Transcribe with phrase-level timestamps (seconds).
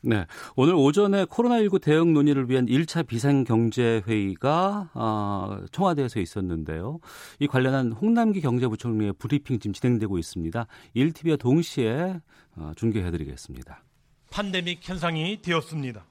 [0.00, 0.26] 네.
[0.54, 7.00] 오늘 오전에 코로나19 대응 논의를 위한 1차 비상경제회의가 어, 청와대에서 있었는데요.
[7.40, 10.66] 이 관련한 홍남기 경제부총리의 브리핑 지금 진행되고 있습니다.
[10.94, 12.20] 1TV와 동시에
[12.56, 13.82] 어, 중계해드리겠습니다.
[14.30, 16.04] 팬데믹 현상이 되었습니다.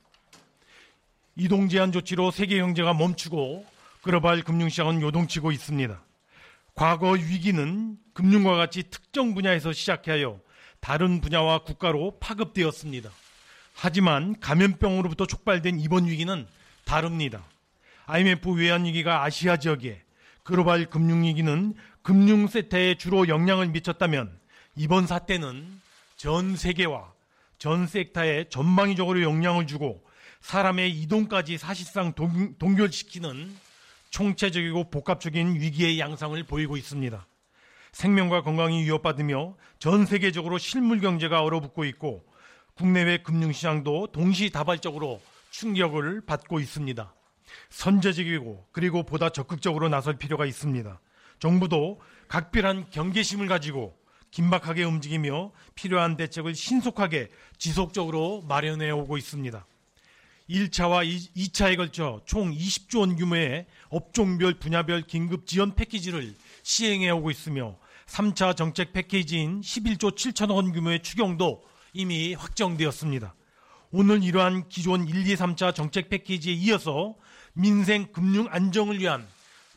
[1.38, 3.66] 이동 제한 조치로 세계 경제가 멈추고
[4.02, 6.04] 글로벌 금융시장은 요동치고 있습니다.
[6.74, 10.40] 과거 위기는 금융과 같이 특정 분야에서 시작하여
[10.82, 13.10] 다른 분야와 국가로 파급되었습니다.
[13.80, 16.48] 하지만 감염병으로부터 촉발된 이번 위기는
[16.84, 17.44] 다릅니다.
[18.08, 20.02] IMF 외환 위기가 아시아 지역에
[20.42, 24.36] 글로벌 금융 위기는 금융 세태에 주로 영향을 미쳤다면
[24.76, 25.80] 이번 사태는
[26.16, 27.14] 전 세계와
[27.60, 30.04] 전 섹터에 전방위적으로 영향을 주고
[30.42, 33.56] 사람의 이동까지 사실상 동, 동결시키는
[34.10, 37.28] 총체적이고 복합적인 위기의 양상을 보이고 있습니다.
[37.92, 42.26] 생명과 건강이 위협받으며 전 세계적으로 실물 경제가 얼어붙고 있고
[42.78, 47.14] 국내외 금융시장도 동시다발적으로 충격을 받고 있습니다.
[47.70, 51.00] 선제적이고 그리고 보다 적극적으로 나설 필요가 있습니다.
[51.40, 53.98] 정부도 각별한 경계심을 가지고
[54.30, 59.66] 긴박하게 움직이며 필요한 대책을 신속하게 지속적으로 마련해 오고 있습니다.
[60.48, 67.78] 1차와 2차에 걸쳐 총 20조 원 규모의 업종별 분야별 긴급 지원 패키지를 시행해 오고 있으며
[68.06, 71.64] 3차 정책 패키지인 11조 7천억 원 규모의 추경도
[71.98, 73.34] 이미 확정되었습니다.
[73.90, 77.16] 오늘 이러한 기존 1, 2, 3차 정책 패키지에 이어서
[77.54, 79.26] 민생 금융 안정을 위한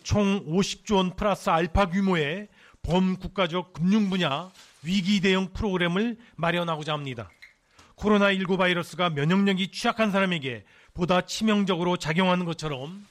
[0.03, 2.49] 총 50조 원 플러스 알파 규모의
[2.83, 4.51] 범국가적 금융 분야
[4.83, 7.31] 위기 대응 프로그램을 마련하고자 합니다.
[7.97, 13.07] 코로나19 바이러스가 면역력이 취약한 사람에게 보다 치명적으로 작용하는 것처럼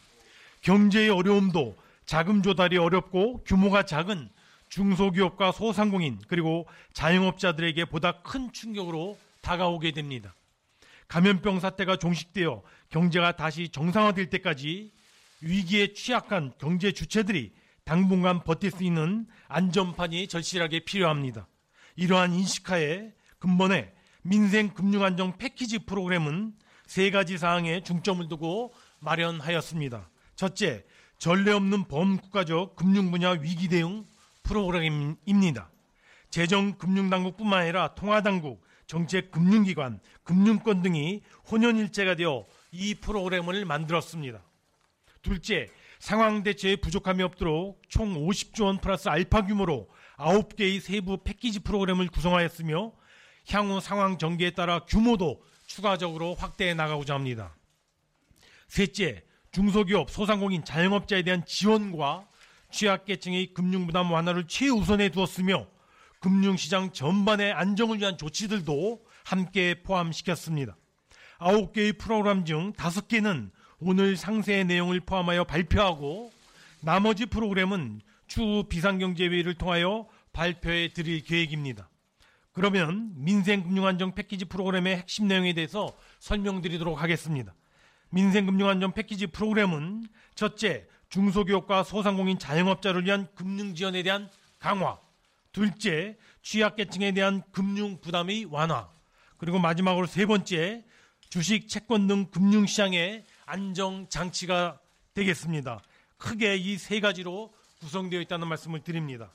[0.62, 1.76] 경제의 어려움도
[2.06, 4.30] 자금 조달이 어렵고 규모가 작은
[4.70, 10.34] 중소기업과 소상공인 그리고 자영업자들에게 보다 큰 충격으로 다가오게 됩니다.
[11.08, 14.92] 감염병 사태가 종식되어 경제가 다시 정상화될 때까지
[15.42, 17.54] 위기에 취약한 경제 주체들이
[17.84, 21.48] 당분간 버틸 수 있는 안전판이 절실하게 필요합니다.
[21.96, 23.92] 이러한 인식하에 근본에
[24.22, 26.54] 민생 금융 안정 패키지 프로그램은
[26.86, 30.10] 세 가지 사항에 중점을 두고 마련하였습니다.
[30.36, 30.86] 첫째,
[31.18, 34.06] 전례 없는 범국가적 금융 분야 위기 대응
[34.50, 35.70] 프로그램입니다.
[36.32, 41.22] 재정 금융당국뿐만 아니라 통화당국, 정책 금융기관, 금융권 등이
[41.52, 44.42] 혼연일체가 되어 이 프로그램을 만들었습니다.
[45.22, 45.68] 둘째,
[46.00, 52.94] 상황 대처에 부족함이 없도록 총 50조 원 플러스 알파 규모로 9개의 세부 패키지 프로그램을 구성하였으며
[53.52, 57.56] 향후 상황 전개에 따라 규모도 추가적으로 확대해 나가고자 합니다.
[58.68, 62.29] 셋째, 중소기업, 소상공인, 자영업자에 대한 지원과
[62.72, 65.68] 취약계층의 금융부담 완화를 최우선에 두었으며
[66.20, 70.76] 금융시장 전반의 안정을 위한 조치들도 함께 포함시켰습니다.
[71.40, 76.32] 9개의 프로그램 중 5개는 오늘 상세의 내용을 포함하여 발표하고
[76.82, 81.90] 나머지 프로그램은 추후 비상경제회의를 통하여 발표해 드릴 계획입니다.
[82.52, 87.56] 그러면 민생금융안정 패키지 프로그램의 핵심 내용에 대해서 설명드리도록 하겠습니다.
[88.10, 95.00] 민생금융안정 패키지 프로그램은 첫째, 중소기업과 소상공인 자영업자를 위한 금융 지원에 대한 강화.
[95.52, 98.90] 둘째, 취약계층에 대한 금융 부담의 완화.
[99.38, 100.86] 그리고 마지막으로 세 번째,
[101.30, 104.80] 주식, 채권 등 금융시장의 안정 장치가
[105.14, 105.82] 되겠습니다.
[106.18, 109.32] 크게 이 세 가지로 구성되어 있다는 말씀을 드립니다.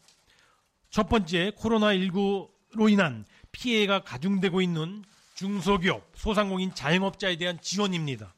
[0.91, 5.03] 첫 번째, 코로나19로 인한 피해가 가중되고 있는
[5.34, 8.34] 중소기업, 소상공인 자영업자에 대한 지원입니다.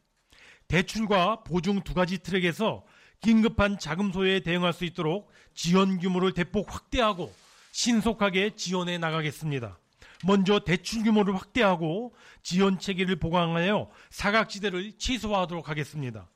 [0.68, 2.84] 대출과 보증 두 가지 트랙에서
[3.20, 7.32] 긴급한 자금 소요에 대응할 수 있도록 지원 규모를 대폭 확대하고
[7.72, 9.78] 신속하게 지원해 나가겠습니다.
[10.24, 16.28] 먼저 대출 규모를 확대하고 지원 체계를 보강하여 사각지대를 취소하도록 하겠습니다.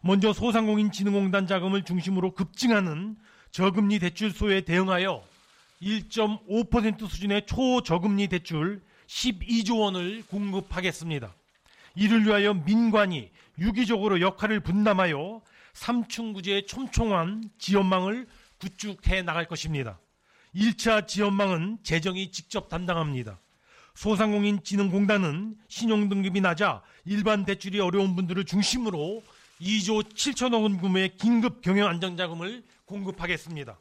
[0.00, 3.16] 먼저 소상공인진흥공단 자금을 중심으로 급증하는
[3.50, 5.22] 저금리 대출 소에 대응하여
[5.82, 11.34] 1.5% 수준의 초저금리 대출 12조 원을 공급하겠습니다.
[11.94, 15.40] 이를 위하여 민관이 유기적으로 역할을 분담하여
[15.74, 18.26] 삼층구제의 촘촘한 지원망을
[18.58, 20.00] 구축해 나갈 것입니다.
[20.54, 23.40] 1차 지원망은 재정이 직접 담당합니다.
[23.94, 29.22] 소상공인진흥공단은 신용등급이 낮아 일반 대출이 어려운 분들을 중심으로
[29.60, 33.78] 2조 7천억 원 규모의 긴급 경영 안정자금을 공급하겠습니다.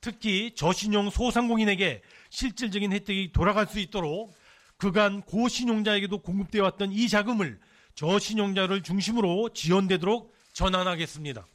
[0.00, 4.34] 특히 저신용 소상공인에게 실질적인 혜택이 돌아갈 수 있도록
[4.76, 7.58] 그간 고신용자에게도 공급되어 왔던 이 자금을
[7.94, 11.46] 저신용자를 중심으로 지원되도록 전환하겠습니다.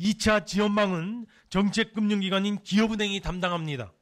[0.00, 3.92] 2차 지원망은 정책금융기관인 기업은행이 담당합니다.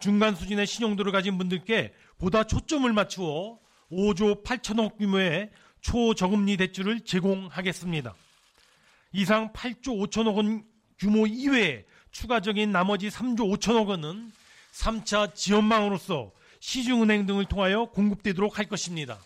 [0.00, 3.60] 중간 수준의 신용도를 가진 분들께 보다 초점을 맞추어
[3.92, 5.50] 5조 8천억 규모의
[5.82, 8.12] 초저금리 대출을 제공하겠습니다.
[9.12, 10.64] 이상 8조 5천억 원
[10.98, 14.32] 규모 이외에 추가적인 나머지 3조 5천억 원은
[14.72, 19.16] 3차 지원망으로서 시중은행 등을 통하여 공급되도록 할 것입니다.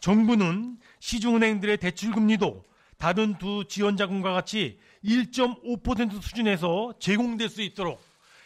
[0.00, 2.62] 정부는 시중은행들의 대출금리도
[2.98, 8.02] 다른 두 지원 자금과 같이 1.5% 수준에서 제공될 수 있도록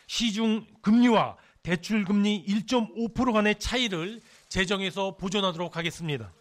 [0.06, 6.32] 시중 금리와 대출 금리 1.5% 간의 차이를 재정에서 보존하도록 하겠습니다.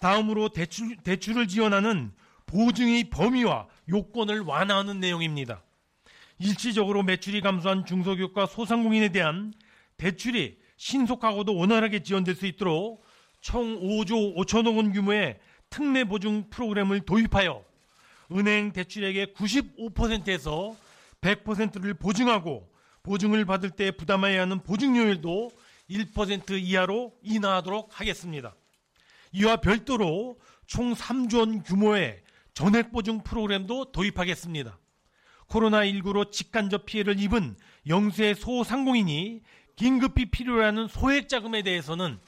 [0.00, 2.12] 다음으로 대출, 대출을 지원하는
[2.46, 5.62] 보증의 범위와 요건을 완화하는 내용입니다.
[6.38, 9.52] 일시적으로 매출이 감소한 중소기업과 소상공인에 대한
[9.96, 13.04] 대출이 신속하고도 원활하게 지원될 수 있도록
[13.40, 15.38] 총 5조 5천억 원 규모의
[15.70, 17.64] 특례 보증 프로그램을 도입하여
[18.32, 20.76] 은행 대출액의 95%에서
[21.20, 22.70] 100%를 보증하고
[23.02, 25.50] 보증을 받을 때 부담해야 하는 보증료율도
[25.90, 28.54] 1% 이하로 인하하도록 하겠습니다.
[29.32, 32.22] 이와 별도로 총 3조 원 규모의
[32.52, 34.78] 전액 보증 프로그램도 도입하겠습니다.
[35.48, 37.56] 코로나19로 직간접 피해를 입은
[37.86, 39.42] 영세 소상공인이
[39.76, 42.18] 긴급히 필요로 하는 소액 자금에 대해서는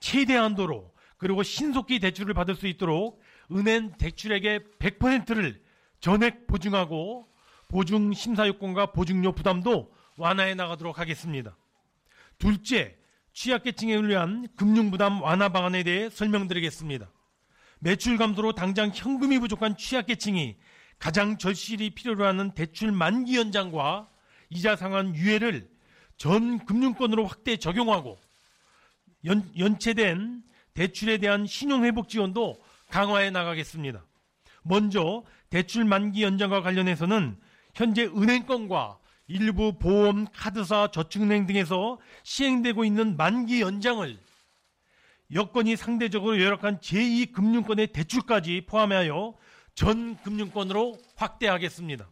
[0.00, 3.20] 최대한도로 그리고 신속히 대출을 받을 수 있도록
[3.52, 5.60] 은행 대출액의 100%를
[6.00, 7.28] 전액 보증하고
[7.68, 11.56] 보증 심사 요건과 보증료 부담도 완화해 나가도록 하겠습니다.
[12.38, 12.96] 둘째,
[13.32, 17.10] 취약계층을 위한 금융 부담 완화 방안에 대해 설명드리겠습니다.
[17.80, 20.56] 매출 감소로 당장 현금이 부족한 취약계층이
[20.98, 24.08] 가장 절실히 필요로 하는 대출 만기 연장과
[24.50, 25.68] 이자 상환 유예를
[26.16, 28.18] 전 금융권으로 확대 적용하고
[29.24, 30.42] 연, 연체된
[30.78, 32.56] 대출에 대한 신용회복 지원도
[32.88, 34.06] 강화해 나가겠습니다.
[34.62, 37.36] 먼저 대출 만기 연장과 관련해서는
[37.74, 44.16] 현재 은행권과 일부 보험, 카드사, 저축은행 등에서 시행되고 있는 만기 연장을
[45.34, 49.34] 여건이 상대적으로 열악한 제2금융권의 대출까지 포함하여
[49.74, 52.08] 전 금융권으로 확대하겠습니다.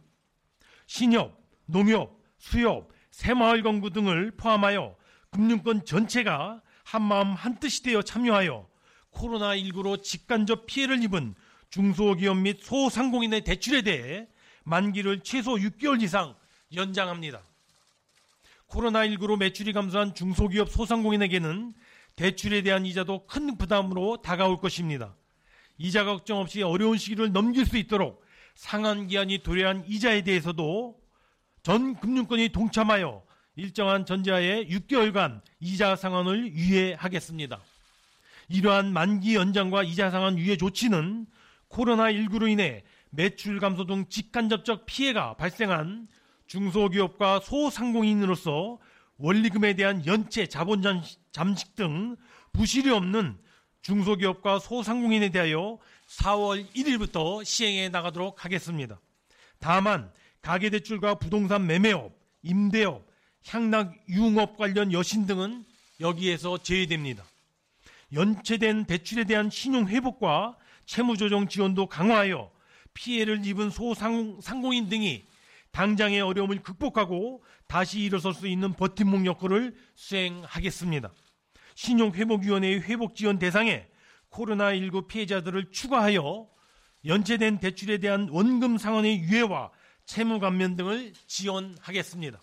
[0.87, 4.97] 신협, 농협, 수협, 새마을건구 등을 포함하여
[5.31, 8.65] 금융권 전체가 한마음 한뜻이 되어 참여하여
[9.11, 11.35] 코로나19로 직간접 피해를 입은
[11.69, 14.25] 중소기업 및 소상공인의 대출에 대해
[14.63, 16.33] 만기를 최소 6개월 이상
[16.73, 17.43] 연장합니다.
[18.69, 21.73] 코로나19로 매출이 감소한 중소기업 소상공인에게는
[22.15, 25.13] 대출에 대한 이자도 큰 부담으로 다가올 것입니다.
[25.77, 28.23] 이자 걱정 없이 어려운 시기를 넘길 수 있도록
[28.55, 30.97] 상한 기한이 도래한 이자에 대해서도
[31.63, 33.26] 전 금융권이 동참하여
[33.57, 37.59] 일정한 전제하에 6개월간 이자 상환을 유예하겠습니다.
[38.49, 41.25] 이러한 만기 연장과 이자 상환 유예 조치는
[41.69, 46.07] 코로나19로 인해 매출 감소 등 직간접적 피해가 발생한
[46.45, 48.77] 중소기업과 소상공인으로서
[49.17, 50.83] 원리금에 대한 연체, 자본
[51.31, 52.15] 잠식 등
[52.53, 53.39] 부실이 없는
[53.81, 59.01] 중소기업과 소상공인에 대하여 4월 1일부터 시행해 나가도록 하겠습니다.
[59.59, 60.11] 다만
[60.43, 63.06] 가계대출과 부동산 매매업, 임대업,
[63.47, 65.63] 향락 유흥업 관련 여신 등은
[65.99, 67.23] 여기에서 제외됩니다.
[68.13, 72.51] 연체된 대출에 대한 신용 회복과 채무 조정 지원도 강화하여
[72.93, 75.25] 피해를 입은 소상공인 등이
[75.71, 81.13] 당장의 어려움을 극복하고 다시 일어설 수 있는 버팀목 역할을 수행하겠습니다.
[81.75, 83.85] 신용회복위원회의 회복 지원 대상에
[84.31, 86.49] 코로나19 피해자들을 추가하여
[87.05, 89.71] 연체된 대출에 대한 원금 상환의 유예와
[90.05, 92.39] 채무 감면 등을 지원하겠습니다.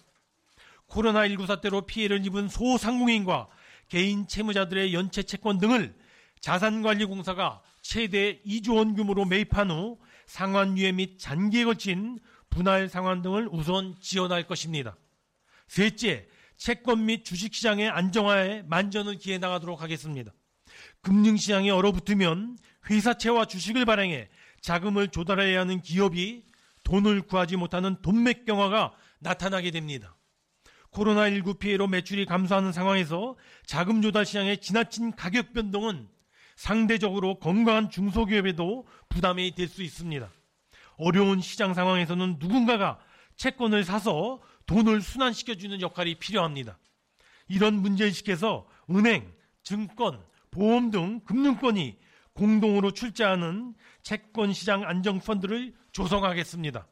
[0.89, 3.49] 코로나19 사태로 피해를 입은 소상공인과
[3.89, 5.95] 개인 채무자들의 연체 채권 등을
[6.41, 12.19] 자산관리공사가 최대 2조 원 규모로 매입한 후 상환 유예 및 잔기에 걸친
[12.51, 14.97] 분할 상환 등을 우선 지원할 것입니다.
[15.69, 20.33] 셋째, 채권 및 주식시장의 안정화에 만전을 기해 나가도록 하겠습니다.
[21.03, 24.29] 금융시장이 얼어붙으면 회사채와 주식을 발행해
[24.61, 26.45] 자금을 조달해야 하는 기업이
[26.85, 30.17] 돈을 구하지 못하는 돈맥 경화가 나타나게 됩니다.
[30.95, 33.37] 코로나19 피해로 매출이 감소하는 상황에서
[33.67, 36.09] 자금 조달 시장의 지나친 가격 변동은
[36.57, 40.31] 상대적으로 건강한 중소기업에도 부담이 될 수 있습니다.
[40.97, 43.01] 어려운 시장 상황에서는 누군가가
[43.37, 46.79] 채권을 사서 돈을 순환시켜주는 역할이 필요합니다.
[47.49, 49.33] 이런 문제의식에서 은행,
[49.65, 51.99] 증권, 보험 등 금융권이
[52.35, 56.87] 공동으로 출자하는 채권시장 안정펀드를 조성하겠습니다.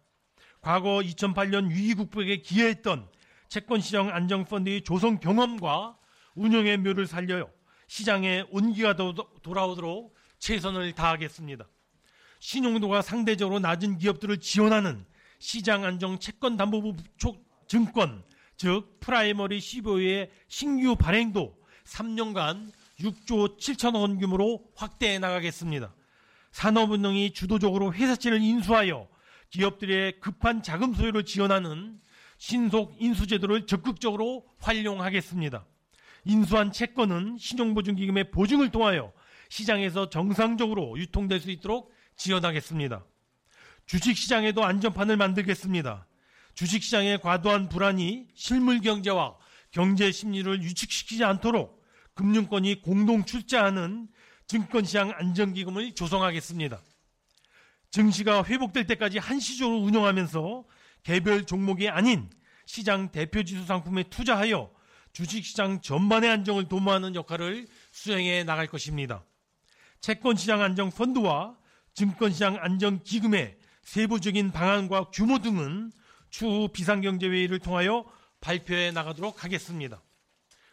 [0.61, 3.09] 과거 2008년 위기 극복에 기여했던
[3.53, 5.99] 채권시장 안정펀드의 조성 경험과
[6.37, 7.51] 운영의 묘를 살려요.
[7.87, 8.97] 시장에 온기가
[9.43, 11.69] 돌아오도록 최선을 다하겠습니다.
[12.41, 15.05] 신용도가 상대적으로 낮은 기업들을 지원하는
[15.39, 16.97] 시장 안정 채권 담보부
[17.69, 18.25] 증권,
[18.57, 21.55] 즉 프라이머리 CBO의 신규 발행도
[21.85, 25.95] 3년간 6조 7천억 원 규모로 확대해 나가겠습니다.
[26.53, 29.09] 산업은행이 주도적으로 회사채를 인수하여
[29.51, 32.01] 기업들의 급한 자금 소요를 지원하는
[32.43, 35.65] 신속 인수제도를 적극적으로 활용하겠습니다.
[36.25, 39.13] 인수한 채권은 신용보증기금의 보증을 통하여
[39.49, 43.05] 시장에서 정상적으로 유통될 수 있도록 지원하겠습니다.
[43.87, 46.09] 주식시장에도 안전판을 만들겠습니다.
[46.55, 49.37] 주식시장의 과도한 불안이 실물 경제와
[49.71, 51.81] 경제 심리를 유축시키지 않도록
[52.15, 54.09] 금융권이 공동 출자하는
[54.49, 56.83] 증권시장 안정기금을 조성하겠습니다.
[57.93, 60.65] 증시가 회복될 때까지 한시적으로 운영하면서
[61.03, 62.31] 개별 종목이 아닌
[62.67, 64.71] 시장 대표 지수 상품에 투자하여
[65.13, 69.25] 주식시장 전반의 안정을 도모하는 역할을 수행해 나갈 것입니다.
[70.01, 71.57] 채권시장 안정 펀드와
[71.95, 75.93] 증권시장 안정 기금의 세부적인 방안과 규모 등은
[76.31, 78.05] 추후 비상경제회의를 통하여
[78.41, 80.03] 발표해 나가도록 하겠습니다.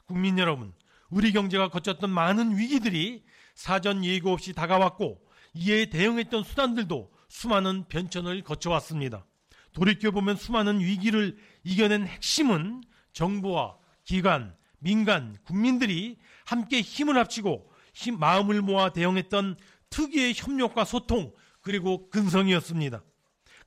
[0.05, 0.73] 국민 여러분,
[1.09, 3.23] 우리 경제가 거쳤던 많은 위기들이
[3.55, 5.21] 사전 예고 없이 다가왔고
[5.53, 9.25] 이에 대응했던 수단들도 수많은 변천을 거쳐왔습니다.
[9.73, 12.83] 돌이켜보면 수많은 위기를 이겨낸 핵심은
[13.13, 19.57] 정부와 기관, 민간, 국민들이 함께 힘을 합치고 힘, 마음을 모아 대응했던
[19.89, 23.03] 특유의 협력과 소통 그리고 근성이었습니다.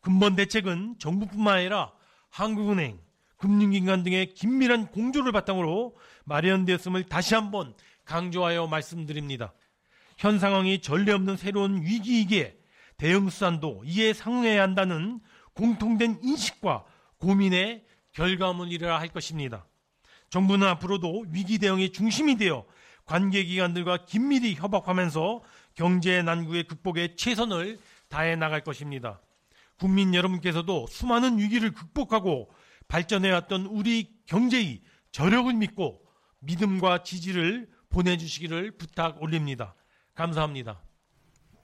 [0.00, 1.92] 근본 대책은 정부뿐만 아니라
[2.30, 2.98] 한국은행,
[3.36, 9.52] 금융기관 등의 긴밀한 공조를 바탕으로 마련되었음을 다시 한번 강조하여 말씀드립니다.
[10.16, 12.56] 현 상황이 전례 없는 새로운 위기이기에
[12.96, 15.20] 대응 수단도 이에 상응해야 한다는
[15.54, 16.84] 공통된 인식과
[17.18, 19.66] 고민의 결과물이라 할 것입니다.
[20.30, 22.64] 정부는 앞으로도 위기 대응의 중심이 되어
[23.04, 25.42] 관계기관들과 긴밀히 협업하면서
[25.74, 27.78] 경제 난국의 극복에 최선을
[28.08, 29.20] 다해 나갈 것입니다.
[29.78, 32.50] 국민 여러분께서도 수많은 위기를 극복하고
[32.88, 36.02] 발전해왔던 우리 경제의 저력을 믿고
[36.40, 39.74] 믿음과 지지를 보내주시기를 부탁 올립니다.
[40.14, 40.80] 감사합니다.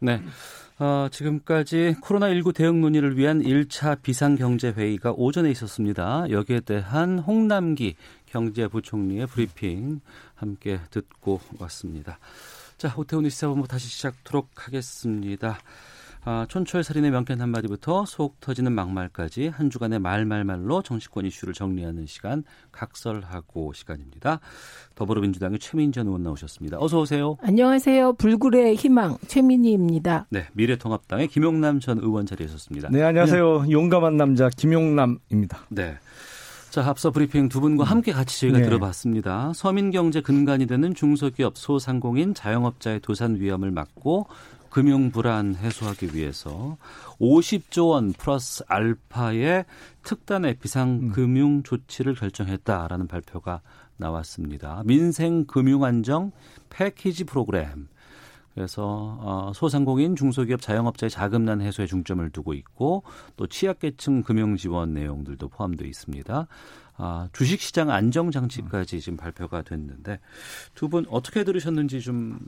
[0.01, 0.23] 네.
[0.79, 6.27] 어, 지금까지 코로나19 대응 논의를 위한 1차 비상경제회의가 오전에 있었습니다.
[6.31, 10.01] 여기에 대한 홍남기 경제부총리의 브리핑
[10.37, 12.21] 함께 듣고 왔습니다.
[12.77, 15.59] 자, 오태훈의 시사본부 다시 시작하도록 하겠습니다.
[16.31, 22.45] 아, 촌철 살인의 명쾌한 한마디부터 속 터지는 막말까지 한 주간의 말말말로 정치권 이슈를 정리하는 시간
[22.71, 24.41] 각설하고 시간입니다.
[24.95, 26.77] 더불어민주당의 최민전 의원 나오셨습니다.
[26.81, 27.39] 어서 오세요.
[27.41, 28.13] 안녕하세요.
[28.13, 30.27] 불굴의 희망 최민희입니다.
[30.29, 32.91] 네, 미래통합당의 김용남 전 의원 자리에섰습니다.
[32.93, 33.63] 네, 안녕하세요.
[33.63, 33.71] 네.
[33.71, 35.61] 용감한 남자 김용남입니다.
[35.71, 35.97] 네.
[36.69, 37.89] 자, 앞서 브리핑 두 분과 음.
[37.89, 38.65] 함께 같이 저희가 네.
[38.65, 39.53] 들어봤습니다.
[39.55, 44.27] 서민 경제 근간이 되는 중소기업 소상공인 자영업자의 도산 위험을 막고
[44.71, 46.77] 금융 불안 해소하기 위해서
[47.21, 49.65] 50조 원 플러스 알파의
[50.03, 53.61] 특단의 비상 금융 조치를 결정했다라는 발표가
[53.97, 54.83] 나왔습니다.
[54.85, 56.33] 민생 금융 안정
[56.71, 57.89] 패키지 프로그램.
[58.55, 63.05] 그래서 어, 소상공인 중소기업 자영업자의 자금난 해소에 중점을 두고 있고
[63.37, 66.49] 또 취약계층 금융 지원 내용들도 포함되어 있습니다.
[66.97, 70.19] 아, 주식시장 안정 장치까지 지금 발표가 됐는데
[70.75, 72.41] 두 분 어떻게 들으셨는지 좀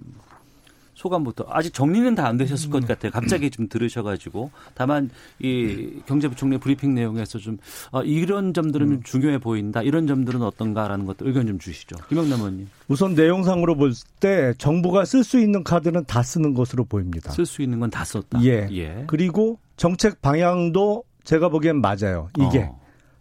[1.01, 2.87] 소감부터 아직 정리는 다 안 되셨을 것 음.
[2.87, 3.11] 같아요.
[3.11, 5.09] 갑자기 좀 들으셔가지고 다만
[5.41, 7.57] 이 경제부총리 브리핑 내용에서 좀
[7.91, 9.03] 어, 이런 점들은 좀 음.
[9.03, 9.83] 중요해 보인다.
[9.83, 11.97] 이런 점들은 어떤가라는 것들 의견 좀 주시죠.
[12.09, 12.69] 김영남 의원님.
[12.89, 17.33] 우선 내용상으로 볼 때 정부가 쓸 수 있는 카드는 다 쓰는 것으로 보입니다.
[17.33, 18.45] 쓸 수 있는 건 다 썼다.
[18.45, 18.69] 예.
[18.71, 19.05] 예.
[19.07, 22.29] 그리고 정책 방향도 제가 보기엔 맞아요.
[22.39, 22.79] 이게 어.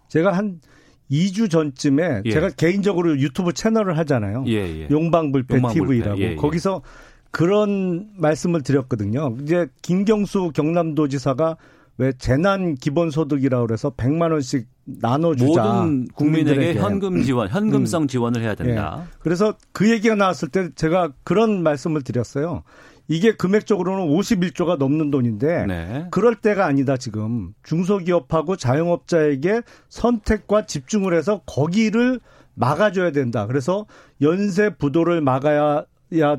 [0.09, 0.59] 제가 한
[1.09, 2.31] 2주 전쯤에 예.
[2.31, 4.43] 제가 개인적으로 유튜브 채널을 하잖아요.
[4.48, 4.88] 예, 예.
[4.91, 6.36] 용방불패, 용방불패 TV라고 예, 예.
[6.36, 6.81] 거기서
[7.31, 9.36] 그런 말씀을 드렸거든요.
[9.41, 11.57] 이제 김경수 경남도지사가
[11.98, 15.63] 왜 재난 기본소득이라고 그래서 100만 원씩 나눠주자.
[15.63, 18.07] 모든 국민에게 현금 지원, 현금성 음.
[18.07, 19.03] 지원을 해야 된다.
[19.03, 19.17] 네.
[19.19, 22.63] 그래서 그 얘기가 나왔을 때 제가 그런 말씀을 드렸어요.
[23.09, 26.07] 이게 금액적으로는 51조가 넘는 돈인데 네.
[26.12, 32.19] 그럴 때가 아니다 지금 중소기업하고 자영업자에게 선택과 집중을 해서 거기를
[32.53, 33.45] 막아줘야 된다.
[33.48, 33.88] 그래서
[34.21, 35.86] 연쇄 부도를 막아야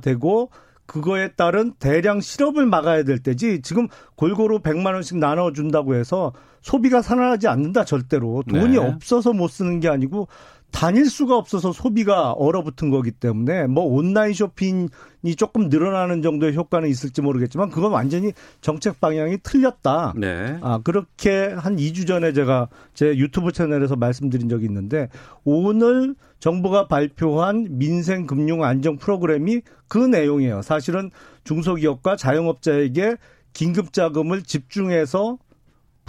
[0.00, 0.50] 되고
[0.90, 6.32] 그거에 따른 대량 실업을 막아야 될 때지 지금 골고루 100만 원씩 나눠 준다고 해서
[6.62, 8.78] 소비가 살아나지 않는다 절대로 돈이 네.
[8.78, 10.26] 없어서 못 쓰는 게 아니고
[10.71, 14.89] 다닐 수가 없어서 소비가 얼어붙은 거기 때문에 뭐 온라인 쇼핑이
[15.37, 20.15] 조금 늘어나는 정도의 효과는 있을지 모르겠지만 그건 완전히 정책 방향이 틀렸다.
[20.17, 20.59] 네.
[20.62, 25.09] 아, 그렇게 한 2주 전에 제가 제 유튜브 채널에서 말씀드린 적이 있는데
[25.45, 30.62] 오늘 정부가 발표한 민생 금융 안정 프로그램이 그 내용이에요.
[30.62, 31.11] 사실은
[31.45, 33.17] 중소기업과 자영업자에게
[33.53, 35.39] 긴급 자금을 집중해서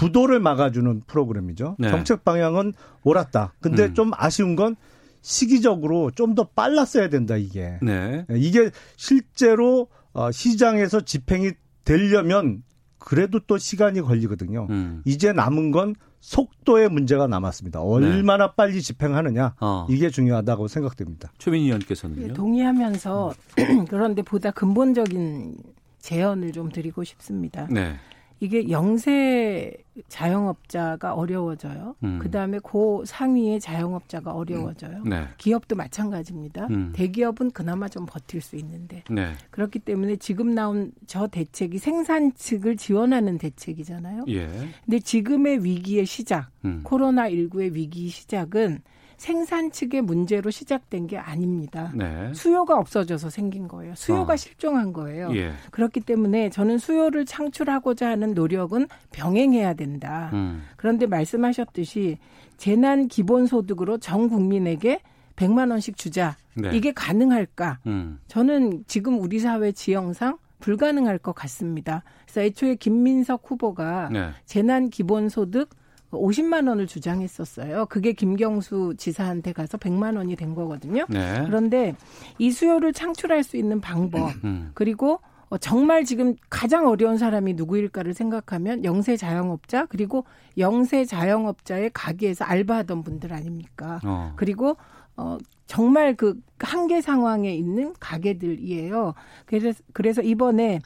[0.01, 1.75] 부도를 막아주는 프로그램이죠.
[1.77, 1.89] 네.
[1.91, 3.53] 정책 방향은 옳았다.
[3.61, 3.93] 근데 음.
[3.93, 4.75] 좀 아쉬운 건
[5.21, 7.77] 시기적으로 좀 더 빨랐어야 된다 이게.
[7.83, 8.25] 네.
[8.31, 11.51] 이게 실제로 어, 시장에서 집행이
[11.83, 12.63] 되려면
[12.97, 14.67] 그래도 또 시간이 걸리거든요.
[14.71, 15.01] 음.
[15.05, 17.81] 이제 남은 건 속도의 문제가 남았습니다.
[17.81, 18.53] 얼마나 네.
[18.55, 19.85] 빨리 집행하느냐 어.
[19.89, 21.31] 이게 중요하다고 생각됩니다.
[21.37, 22.27] 최민희 의원께서는요.
[22.27, 23.33] 네, 동의하면서
[23.89, 25.57] 그런데 보다 근본적인
[25.99, 27.67] 제언을 좀 드리고 싶습니다.
[27.69, 27.97] 네.
[28.41, 29.71] 이게 영세
[30.09, 31.95] 자영업자가 어려워져요.
[32.03, 32.17] 음.
[32.19, 35.03] 그 다음에 고 상위의 자영업자가 어려워져요.
[35.05, 35.09] 음.
[35.09, 35.27] 네.
[35.37, 36.65] 기업도 마찬가지입니다.
[36.71, 36.91] 음.
[36.95, 39.33] 대기업은 그나마 좀 버틸 수 있는데 네.
[39.51, 44.25] 그렇기 때문에 지금 나온 저 대책이 생산 측을 지원하는 대책이잖아요.
[44.29, 44.49] 예.
[44.85, 46.81] 근데 지금의 위기의 시작, 음.
[46.83, 48.81] 코로나 19의 위기 시작은
[49.21, 51.91] 생산 측의 문제로 시작된 게 아닙니다.
[51.93, 52.33] 네.
[52.33, 53.93] 수요가 없어져서 생긴 거예요.
[53.93, 54.35] 수요가 어.
[54.35, 55.29] 실종한 거예요.
[55.35, 55.53] 예.
[55.69, 60.31] 그렇기 때문에 저는 수요를 창출하고자 하는 노력은 병행해야 된다.
[60.33, 60.63] 음.
[60.75, 62.17] 그런데 말씀하셨듯이
[62.57, 65.01] 재난 기본 소득으로 전 국민에게
[65.35, 66.35] 100만 원씩 주자.
[66.55, 66.71] 네.
[66.73, 67.77] 이게 가능할까?
[67.85, 68.19] 음.
[68.27, 72.03] 저는 지금 우리 사회 지형상 불가능할 것 같습니다.
[72.23, 74.31] 그래서 애초에 김민석 후보가 네.
[74.45, 75.69] 재난 기본소득
[76.17, 77.85] 50만 원을 주장했었어요.
[77.87, 81.05] 그게 김경수 지사한테 가서 100만 원이 된 거거든요.
[81.09, 81.43] 네.
[81.45, 81.95] 그런데
[82.37, 84.71] 이 수요를 창출할 수 있는 방법 음.
[84.73, 90.25] 그리고 어, 정말 지금 가장 어려운 사람이 누구일까를 생각하면 영세 자영업자 그리고
[90.57, 93.99] 영세 자영업자의 가게에서 알바하던 분들 아닙니까?
[94.05, 94.33] 어.
[94.37, 94.77] 그리고
[95.17, 95.37] 어
[95.67, 99.13] 정말 그 한계 상황에 있는 가게들이에요.
[99.45, 100.79] 그래서 그래서 이번에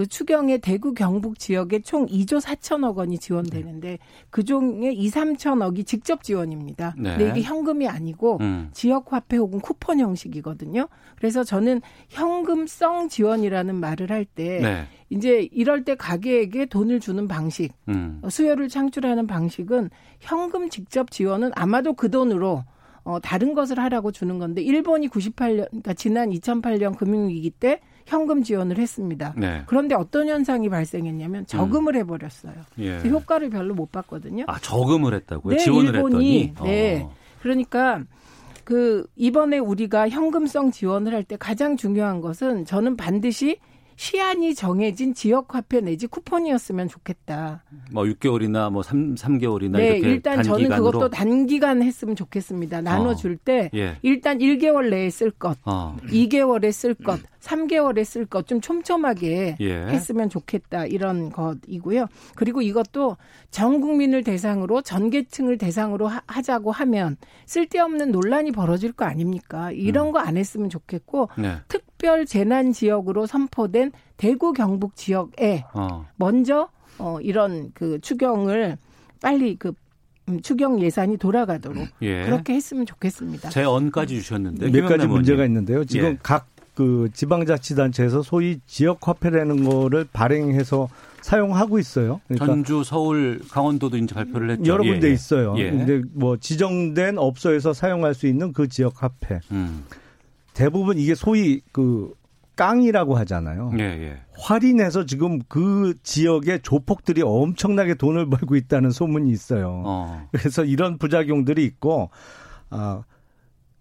[0.00, 3.98] 그 추경의 대구 경북 지역에 총 2조 4천억 원이 지원되는데
[4.30, 6.94] 그 중에 2, 3천억이 직접 지원입니다.
[6.96, 7.18] 네.
[7.18, 8.70] 근데 이게 현금이 아니고 음.
[8.72, 10.88] 지역 화폐 혹은 쿠폰 형식이거든요.
[11.16, 14.86] 그래서 저는 현금성 지원이라는 말을 할때 네.
[15.10, 18.22] 이제 이럴 때 가게에게 돈을 주는 방식, 음.
[18.26, 22.64] 수요를 창출하는 방식은 현금 직접 지원은 아마도 그 돈으로
[23.04, 28.78] 어, 다른 것을 하라고 주는 건데 일본이 98년 그러니까 지난 2008년 금융위기 때 현금 지원을
[28.78, 29.34] 했습니다.
[29.36, 29.62] 네.
[29.66, 32.00] 그런데 어떤 현상이 발생했냐면 저금을 음.
[32.00, 32.54] 해버렸어요.
[32.80, 32.98] 예.
[33.00, 34.44] 효과를 별로 못 봤거든요.
[34.48, 35.56] 아 저금을 했다고요?
[35.56, 36.68] 네, 지원을 일본이, 했더니.
[36.70, 37.02] 네.
[37.04, 37.12] 어.
[37.40, 38.02] 그러니까
[38.64, 43.58] 그 이번에 우리가 현금성 지원을 할 때 가장 중요한 것은 저는 반드시
[44.00, 47.62] 시한이 정해진 지역 화폐 내지 쿠폰이었으면 좋겠다.
[47.92, 50.68] 뭐 6개월이나 뭐 3, 3개월이나 네, 이렇게 일단 단기간으로.
[50.68, 52.80] 저는 그것도 단기간 했으면 좋겠습니다.
[52.80, 53.98] 나눠 줄때 어, 예.
[54.00, 55.98] 일단 1개월 내에 쓸 것, 어.
[56.06, 59.74] 2개월에 쓸 것, 3개월에 쓸 것 좀 촘촘하게 예.
[59.88, 62.06] 했으면 좋겠다 이런 것이고요.
[62.36, 63.18] 그리고 이것도
[63.50, 69.70] 전 국민을 대상으로 전 계층을 대상으로 하, 자고 하면 쓸데없는 논란이 벌어질 거 아닙니까?
[69.72, 70.12] 이런 음.
[70.12, 71.56] 거안 했으면 좋겠고 네.
[71.68, 76.06] 특 특별 재난 지역으로 선포된 대구 경북 지역에 어.
[76.16, 78.78] 먼저 어 이런 그 추경을
[79.20, 79.72] 빨리 그
[80.30, 82.24] 음, 추경 예산이 돌아가도록 예.
[82.24, 83.50] 그렇게 했으면 좋겠습니다.
[83.50, 85.84] 제 언까지 주셨는데 몇 가지 문제가 있는데요.
[85.84, 86.18] 지금 예.
[86.22, 90.88] 각그 지방자치단체에서 소위 지역 화폐라는 거를 발행해서
[91.20, 92.22] 사용하고 있어요.
[92.28, 94.72] 그러니까 전주, 서울, 강원도도 이제 발표를 했죠.
[94.72, 95.12] 여러 군데 예.
[95.12, 95.54] 있어요.
[95.58, 95.70] 예.
[95.70, 99.40] 근데 뭐 지정된 업소에서 사용할 수 있는 그 지역 화폐.
[99.52, 99.84] 음.
[100.54, 102.12] 대부분 이게 소위 그
[102.56, 103.72] 깡이라고 하잖아요.
[103.78, 104.20] 예, 예.
[104.38, 109.82] 할인해서 지금 그 지역의 조폭들이 엄청나게 돈을 벌고 있다는 소문이 있어요.
[109.86, 110.28] 어.
[110.32, 112.10] 그래서 이런 부작용들이 있고
[112.68, 113.02] 아,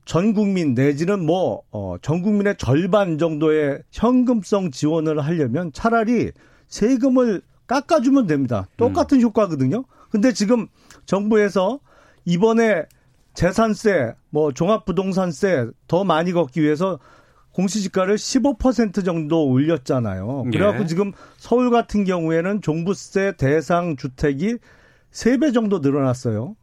[0.05, 6.31] 전 국민 내지는 뭐 어, 전 국민의 절반 정도의 현금성 지원을 하려면 차라리
[6.67, 8.67] 세금을 깎아주면 됩니다.
[8.77, 9.23] 똑같은 음.
[9.23, 9.83] 효과거든요.
[10.09, 10.67] 근데 지금
[11.05, 11.79] 정부에서
[12.25, 12.85] 이번에
[13.39, 16.99] 재산세, 뭐 종합부동산세 더 많이 걷기 위해서
[17.53, 20.47] 공시지가를 15% 정도 올렸잖아요.
[20.51, 20.85] 그래갖고 예.
[20.85, 24.57] 지금 서울 같은 경우에는 종부세 대상 주택이
[25.13, 26.57] 3배 정도 늘어났어요.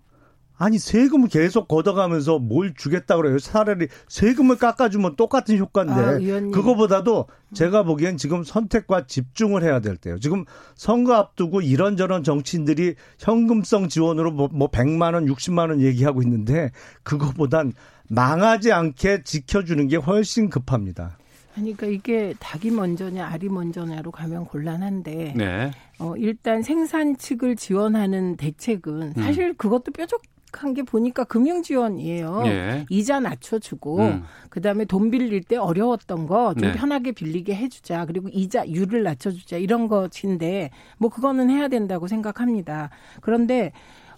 [0.59, 3.38] 아니 세금을 계속 걷어가면서 뭘 주겠다 그래요.
[3.38, 10.19] 차라리 세금을 깎아주면 똑같은 효과인데 아, 그거보다도 제가 보기엔 지금 선택과 집중을 해야 될 때요.
[10.19, 16.71] 지금 선거 앞두고 이런저런 정치인들이 현금성 지원으로 뭐, 뭐 100만 원, 60만 원 얘기하고 있는데
[17.03, 17.73] 그거보단
[18.09, 21.19] 망하지 않게 지켜주는 게 훨씬 급합니다.
[21.55, 25.71] 그러니까 이게 닭이 먼저냐 알이 먼저냐로 가면 곤란한데 네.
[25.99, 29.55] 어, 일단 생산 측을 지원하는 대책은 사실 음.
[29.57, 32.42] 그것도 뾰족 한 게 보니까 금융 지원이에요.
[32.46, 32.87] 예.
[32.88, 34.22] 이자 낮춰주고 음.
[34.50, 36.72] 그다음에 돈 빌릴 때 어려웠던 거좀 네.
[36.72, 38.06] 편하게 빌리게 해주자.
[38.06, 42.90] 그리고 이자율을 낮춰주자 이런 것인데 뭐 그거는 해야 된다고 생각합니다.
[43.20, 43.72] 그런데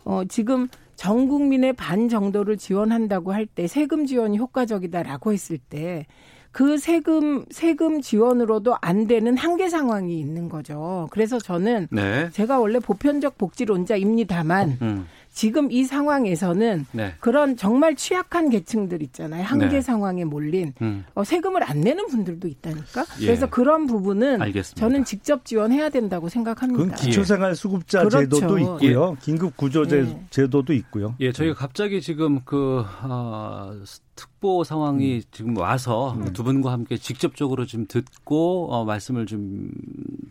[0.05, 7.45] 어 지금 전 국민의 반 정도를 지원한다고 할 때 세금 지원이 효과적이다라고 했을 때그 세금
[7.51, 11.09] 세금 지원으로도 안 되는 한계 상황이 있는 거죠.
[11.11, 12.31] 그래서 저는 네.
[12.31, 15.07] 제가 원래 보편적 복지론자입니다만 음.
[15.39, 17.15] 지금 이 상황에서는 네.
[17.21, 19.45] 그런 정말 취약한 계층들 있잖아요.
[19.45, 19.81] 한계 네.
[19.81, 21.05] 상황에 몰린 음.
[21.15, 23.05] 어, 세금을 안 내는 분들도 있다니까.
[23.21, 23.27] 예.
[23.27, 24.81] 그래서 그런 부분은 알겠습니다.
[24.81, 26.83] 저는 직접 지원해야 된다고 생각합니다.
[26.83, 28.19] 그건 기초생활수급자 그렇죠.
[28.19, 29.13] 제도도 있고요.
[29.17, 29.21] 예.
[29.23, 30.19] 긴급구조 예.
[30.31, 31.15] 제도도 있고요.
[31.21, 33.71] 예, 저희가 갑자기 지금 그 어,
[34.19, 35.23] 특보 상황이 음.
[35.31, 36.33] 지금 와서 음.
[36.33, 39.71] 두 분과 함께 직접적으로 좀 듣고 어, 말씀을 좀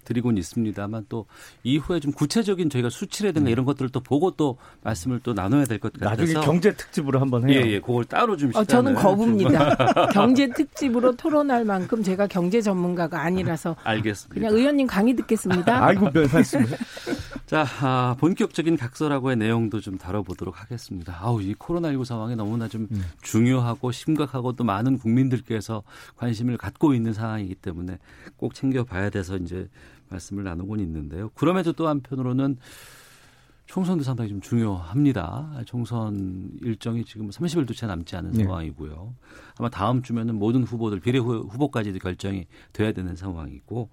[0.03, 1.25] 드리곤 있습니다만 또
[1.63, 3.51] 이후에 좀 구체적인 저희가 수치라든가 음.
[3.51, 7.47] 이런 것들을 또 보고 또 말씀을 또 나눠야 될 것 같아서 나중에 경제 특집으로 한번
[7.49, 7.61] 해요.
[7.61, 8.51] 예, 예, 그걸 따로 좀.
[8.55, 9.75] 어, 저는 거부입니다.
[10.13, 13.75] 경제 특집으로 토론할 만큼 제가 경제 전문가가 아니라서.
[13.83, 14.33] 알겠습니다.
[14.33, 15.85] 그냥 의원님 강의 듣겠습니다.
[15.85, 16.65] 아이고 별 말씀을.
[17.47, 21.17] 자, 아, 본격적인 각서라고의 내용도 좀 다뤄보도록 하겠습니다.
[21.21, 23.01] 아우, 이 코로나19 상황이 너무나 좀 음.
[23.21, 25.81] 중요하고 심각하고 또 많은 국민들께서
[26.17, 27.99] 관심을 갖고 있는 상황이기 때문에
[28.35, 29.69] 꼭 챙겨봐야 돼서 이제
[30.09, 31.29] 말씀을 나누곤 있는데요.
[31.35, 32.57] 그럼에도 또 한편으로는
[33.67, 35.61] 총선도 상당히 좀 중요합니다.
[35.65, 38.43] 총선 일정이 지금 30일도 채 남지 않은 네.
[38.43, 39.13] 상황이고요.
[39.57, 43.89] 아마 다음 주면은 모든 후보들 비례 후보까지도 결정이 돼야 되는 상황이고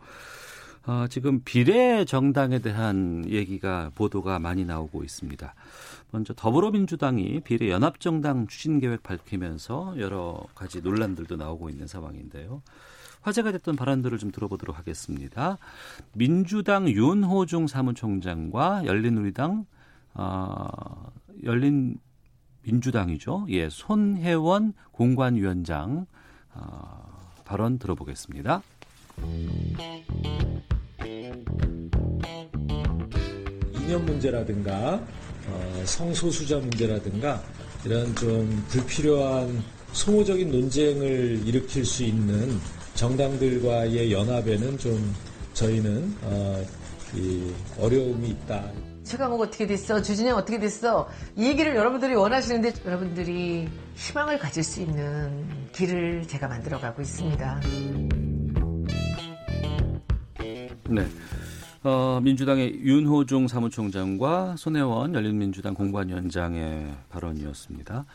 [0.86, 5.54] 어, 지금 비례 정당에 대한 얘기가 보도가 많이 나오고 있습니다.
[6.10, 12.62] 먼저 더불어민주당이 비례 연합정당 추진 계획 밝히면서 여러 가지 논란들도 나오고 있는 상황인데요.
[13.22, 15.56] 화제가 됐던 발언들을 좀 들어보도록 하겠습니다.
[16.12, 19.64] 민주당 윤호중 사무총장과 열린우리당
[20.12, 21.10] 어,
[21.42, 21.96] 열린
[22.62, 23.46] 민주당이죠.
[23.48, 26.06] 예, 손혜원 공관위원장
[26.52, 28.62] 어, 발언 들어보겠습니다.
[33.72, 35.00] 이념 문제라든가
[35.48, 37.42] 어, 성소수자 문제라든가
[37.84, 39.62] 이런 좀 불필요한
[39.92, 42.58] 소모적인 논쟁을 일으킬 수 있는
[42.94, 45.14] 정당들과의 연합에는 좀
[45.52, 46.64] 저희는 어,
[47.14, 48.70] 이 어려움이 있다.
[49.04, 50.00] 최강욱 어떻게 됐어?
[50.00, 51.08] 주진영 어떻게 됐어?
[51.36, 57.60] 이 얘기를 여러분들이 원하시는데 여러분들이 희망을 가질 수 있는 길을 제가 만들어가고 있습니다.
[60.88, 61.06] 네.
[61.82, 68.06] 어, 민주당의 윤호중 사무총장과 손혜원 열린민주당 공관위원장의 발언이었습니다.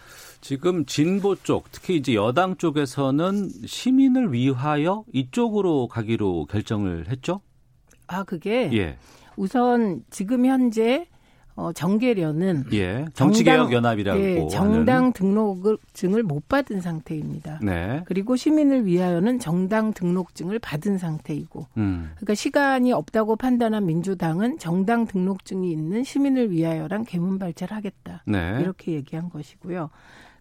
[0.41, 7.41] 지금 진보 쪽, 특히 이제 여당 쪽에서는 시민을 위하여 이쪽으로 가기로 결정을 했죠?
[8.07, 8.97] 아, 그게 예.
[9.35, 11.07] 우선 지금 현재
[11.59, 17.59] 어, 정계련은 예, 정치개혁연합이라고 예, 정당 등록증을 못 받은 상태입니다.
[17.61, 18.01] 네.
[18.05, 22.11] 그리고 시민을 위하여는 정당 등록증을 받은 상태이고, 음.
[22.15, 28.23] 그러니까 시간이 없다고 판단한 민주당은 정당 등록증이 있는 시민을 위하여랑 개문발제를 하겠다.
[28.25, 28.59] 네.
[28.61, 29.89] 이렇게 얘기한 것이고요.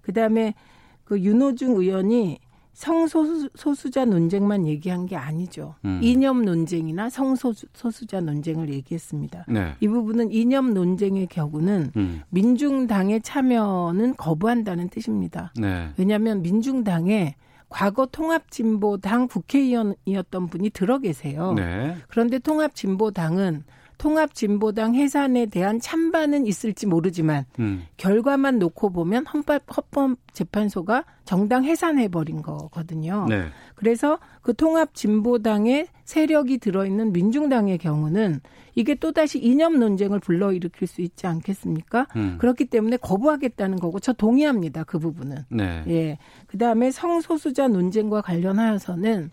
[0.00, 0.54] 그 다음에
[1.02, 2.38] 그 윤호중 의원이
[2.78, 5.74] 성소수자 논쟁만 얘기한 게 아니죠.
[5.84, 5.98] 음.
[6.00, 9.46] 이념 논쟁이나 성소수자 논쟁을 얘기했습니다.
[9.48, 9.74] 네.
[9.80, 12.22] 이 부분은 이념 논쟁의 경우는 음.
[12.30, 15.52] 민중당의 참여는 거부한다는 뜻입니다.
[15.56, 15.88] 네.
[15.96, 17.34] 왜냐하면 민중당에
[17.68, 21.54] 과거 통합진보당 국회의원이었던 분이 들어 계세요.
[21.54, 21.96] 네.
[22.06, 23.64] 그런데 통합진보당은
[23.98, 27.84] 통합진보당 해산에 대한 찬반은 있을지 모르지만 음.
[27.96, 33.26] 결과만 놓고 보면 헌법, 헌법재판소가 정당 해산해 버린 거거든요.
[33.28, 33.48] 네.
[33.74, 38.40] 그래서 그 통합진보당의 세력이 들어있는 민중당의 경우는
[38.74, 42.06] 이게 또다시 이념 논쟁을 불러일으킬 수 있지 않겠습니까?
[42.14, 42.37] 음.
[42.38, 44.84] 그렇기 때문에 거부하겠다는 거고 저 동의합니다.
[44.84, 45.44] 그 부분은.
[45.50, 45.84] 네.
[45.88, 46.18] 예.
[46.46, 49.32] 그다음에 성소수자 논쟁과 관련하여서는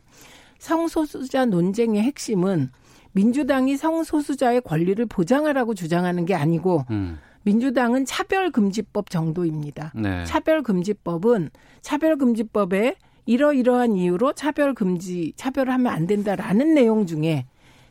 [0.58, 2.72] 성소수자 논쟁의 핵심은
[3.16, 7.18] 민주당이 성소수자의 권리를 보장하라고 주장하는 게 아니고 음.
[7.44, 9.94] 민주당은 차별금지법 정도입니다.
[9.96, 10.26] 네.
[10.26, 11.52] 차별금지법은
[11.82, 17.46] 차별금지법에 이러이러한 이유로 차별금지, 차별을 하면 안 된다라는 내용 중에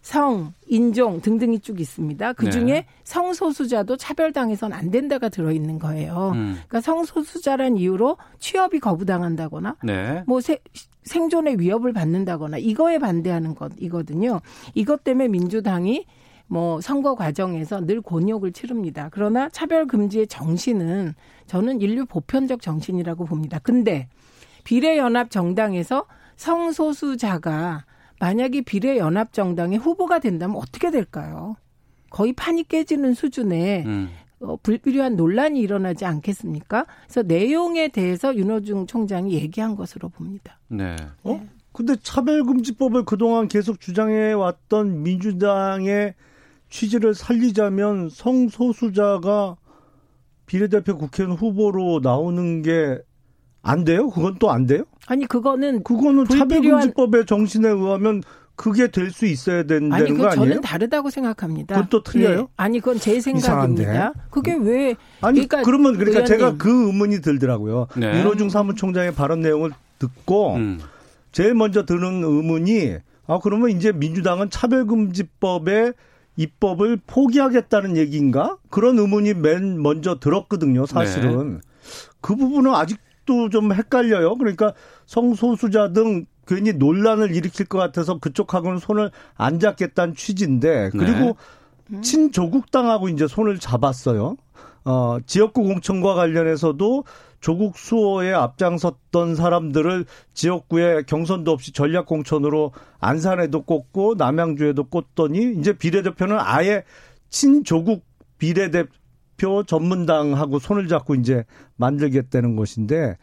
[0.04, 2.34] 성, 인종 등등이 쭉 있습니다.
[2.34, 2.86] 그 중에 네.
[3.04, 6.32] 성소수자도 차별당해선 안 된다가 들어있는 거예요.
[6.34, 6.56] 음.
[6.68, 10.22] 그러니까 성소수자란 이유로 취업이 거부당한다거나 네.
[10.26, 10.58] 뭐 세,
[11.04, 14.42] 생존의 위협을 받는다거나 이거에 반대하는 것이거든요.
[14.74, 16.04] 이것 때문에 민주당이
[16.48, 19.08] 뭐 선거 과정에서 늘 곤욕을 치릅니다.
[19.10, 21.14] 그러나 차별 금지의 정신은
[21.46, 23.58] 저는 인류 보편적 정신이라고 봅니다.
[23.62, 24.08] 근데
[24.64, 26.04] 비례연합 정당에서
[26.36, 27.86] 성소수자가
[28.20, 31.56] 만약에 비례연합정당의 후보가 된다면 어떻게 될까요?
[32.10, 34.08] 거의 판이 깨지는 수준의 음.
[34.40, 36.86] 어, 불필요한 논란이 일어나지 않겠습니까?
[37.04, 40.58] 그래서 내용에 대해서 윤호중 총장이 얘기한 것으로 봅니다.
[40.68, 40.96] 네.
[41.22, 41.44] 어?
[41.72, 46.14] 근데 차별금지법을 그동안 계속 주장해 왔던 민주당의
[46.68, 49.56] 취지를 살리자면 성소수자가
[50.46, 52.98] 비례대표 국회의원 후보로 나오는 게
[53.64, 54.10] 안 돼요?
[54.10, 54.84] 그건 또 안 돼요?
[55.06, 58.22] 아니 그거는 그거는 차별금지법의 정신에 의하면
[58.56, 60.34] 그게 될 수 있어야 된다는 아니, 거 아니에요?
[60.48, 61.74] 저는 다르다고 생각합니다.
[61.74, 62.40] 그건 또 틀려요?
[62.42, 62.46] 네.
[62.56, 63.82] 아니 그건 제 생각입니다.
[63.82, 64.20] 이상한데?
[64.30, 66.26] 그게 왜 아니 그러니까 그러면 그러니까 의원님.
[66.26, 67.88] 제가 그 의문이 들더라고요.
[67.96, 68.18] 네.
[68.20, 70.78] 윤호중 사무총장의 발언 내용을 듣고 음.
[71.32, 72.96] 제일 먼저 드는 의문이
[73.26, 75.94] 아 그러면 이제 민주당은 차별금지법의
[76.36, 78.56] 입법을 포기하겠다는 얘기인가?
[78.70, 81.54] 그런 의문이 맨 먼저 들었거든요, 사실은.
[81.54, 81.60] 네.
[82.20, 84.36] 그 부분은 아직 도 좀 헷갈려요.
[84.36, 84.72] 그러니까
[85.06, 91.36] 성소수자 등 괜히 논란을 일으킬 것 같아서 그쪽하고는 손을 안 잡겠다는 취지인데 그리고
[91.88, 92.00] 네.
[92.00, 94.36] 친조국당하고 이제 손을 잡았어요.
[94.84, 97.04] 어, 지역구 공천과 관련해서도
[97.40, 106.36] 조국 수호에 앞장섰던 사람들을 지역구에 경선도 없이 전략 공천으로 안산에도 꽂고 남양주에도 꽂더니 이제 비례대표는
[106.40, 106.84] 아예
[107.28, 108.04] 친조국
[108.38, 108.84] 비례대
[109.36, 111.44] 표 전문당하고 손을 잡고 이제
[111.76, 113.16] 만들겠다는 것인데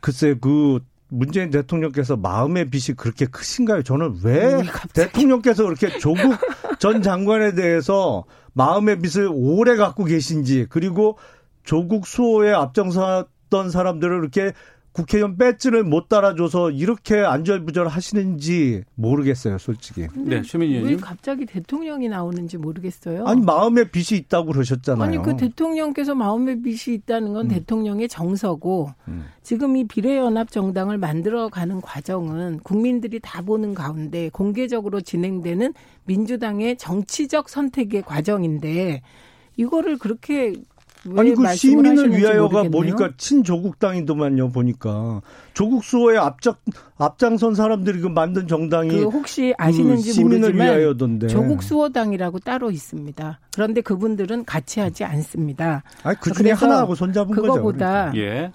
[0.00, 3.82] 글쎄 그 문재인 대통령께서 마음의 빚이 그렇게 크신가요?
[3.82, 6.36] 저는 왜 음, 대통령께서 그렇게 조국
[6.78, 11.16] 전 장관에 대해서 마음의 빚을 오래 갖고 계신지 그리고
[11.64, 14.52] 조국 수호에 앞장섰던 사람들을 이렇게
[14.98, 20.08] 국회의원 배지를 못 달아줘서 이렇게 안절부절 하시는지 모르겠어요, 솔직히.
[20.16, 20.96] 네, 최민희 의원님.
[20.96, 23.24] 왜 갑자기 대통령이 나오는지 모르겠어요.
[23.24, 25.04] 아니 마음의 빚이 있다고 그러셨잖아요.
[25.04, 27.48] 아니 그 대통령께서 마음의 빚이 있다는 건 음.
[27.48, 29.26] 대통령의 정서고 음.
[29.44, 35.74] 지금 이 비례연합 정당을 만들어가는 과정은 국민들이 다 보는 가운데 공개적으로 진행되는
[36.06, 39.02] 민주당의 정치적 선택의 과정인데
[39.56, 40.54] 이거를 그렇게
[41.16, 42.70] 아니 그 시민을 위하여가 모르겠네요.
[42.70, 45.22] 보니까 친조국당이더만요 보니까
[45.54, 46.54] 조국 수호에 앞장
[46.96, 51.26] 앞장선 사람들이 그 만든 정당이 그 혹시 아시는지 그 시민을 모르지만 위하여던데.
[51.28, 53.40] 조국 수호당이라고 따로 있습니다.
[53.54, 55.82] 그런데 그분들은 같이 하지 않습니다.
[56.02, 57.42] 아니 그 중에 하나하고 손잡은 거죠.
[57.42, 58.18] 그거보다 그러니까.
[58.18, 58.52] 예.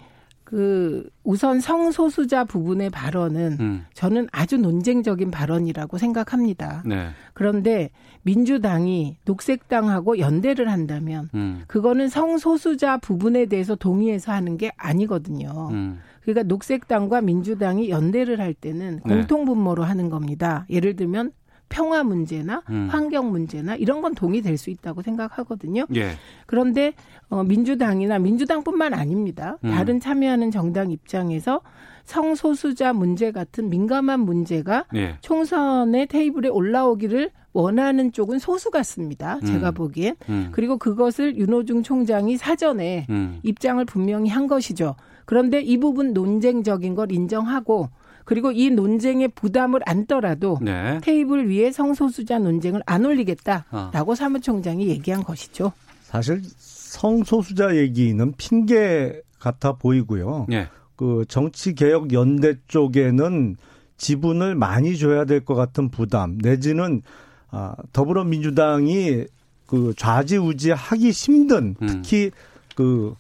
[0.54, 3.86] 그 우선 성소수자 부분의 발언은 음.
[3.96, 6.84] 저는 아주 논쟁적인 발언이라고 생각합니다.
[6.86, 7.08] 네.
[7.34, 7.90] 그런데
[8.22, 11.64] 민주당이 녹색당하고 연대를 한다면 음.
[11.66, 15.70] 그거는 성소수자 부분에 대해서 동의해서 하는 게 아니거든요.
[15.72, 16.00] 음.
[16.22, 19.16] 그러니까 녹색당과 민주당이 연대를 할 때는 네.
[19.16, 20.68] 공통 분모로 하는 겁니다.
[20.70, 21.32] 예를 들면
[21.74, 22.88] 평화 문제나 음.
[22.92, 25.88] 환경 문제나 이런 건 동의될 수 있다고 생각하거든요.
[25.96, 26.12] 예.
[26.46, 26.94] 그런데
[27.30, 29.58] 어, 민주당이나 민주당뿐만 아닙니다.
[29.64, 29.72] 음.
[29.72, 31.62] 다른 참여하는 정당 입장에서
[32.04, 35.18] 성소수자 문제 같은 민감한 문제가 예.
[35.22, 39.40] 총선의 테이블에 올라오기를 원하는 쪽은 소수 같습니다.
[39.40, 39.74] 제가 음.
[39.74, 40.16] 보기엔.
[40.30, 40.50] 음.
[40.52, 43.40] 그리고 그것을 윤호중 총장이 사전에 음.
[43.42, 44.96] 입장을 분명히 한 것이죠.
[45.26, 47.90] 그런데 이 부분 논쟁적인 걸 인정하고
[48.26, 51.00] 그리고 이 논쟁에 부담을 안더라도 네.
[51.02, 54.16] 테이블 위에 성소수자 논쟁을 안 올리겠다라고 어.
[54.16, 55.72] 사무총장이 얘기한 것이죠.
[56.04, 60.46] 사실 성소수자 얘기는 핑계 같아 보이고요.
[60.50, 60.68] 네.
[60.96, 63.56] 그 정치개혁 연대 쪽에는
[63.98, 67.02] 지분을 많이 줘야 될 것 같은 부담 내지는
[67.50, 69.26] 아, 더불어민주당이
[69.68, 71.88] 그 좌지우지하기 힘든 음.
[71.88, 72.32] 특히
[72.76, 73.16] 그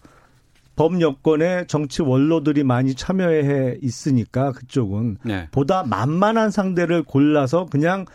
[0.75, 5.47] 범여권의 정치 원로들이 많이 참여해 있으니까 그쪽은 네.
[5.51, 8.05] 보다 만만한 상대를 골라서 그냥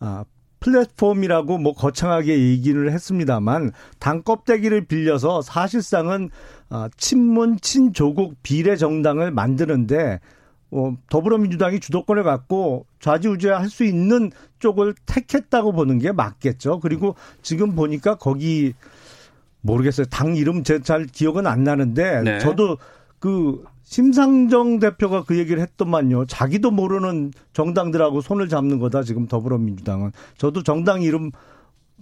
[0.00, 0.24] 아
[0.60, 6.30] 플랫폼이라고 뭐 거창하게 얘기를 했습니다만 당 껍데기를 빌려서 사실상은
[6.68, 10.18] 아 친문 친조국 비례 정당을 만드는데
[10.70, 16.80] 어, 더불어민주당이 주도권을 갖고 좌지우지할 수 있는 쪽을 택했다고 보는 게 맞겠죠.
[16.80, 18.74] 그리고 지금 보니까 거기
[19.60, 20.06] 모르겠어요.
[20.06, 22.38] 당 이름 제 잘 기억은 안 나는데 네.
[22.38, 22.78] 저도
[23.18, 26.26] 그 심상정 대표가 그 얘기를 했더만요.
[26.26, 29.02] 자기도 모르는 정당들하고 손을 잡는 거다.
[29.02, 31.30] 지금 더불어민주당은 저도 정당 이름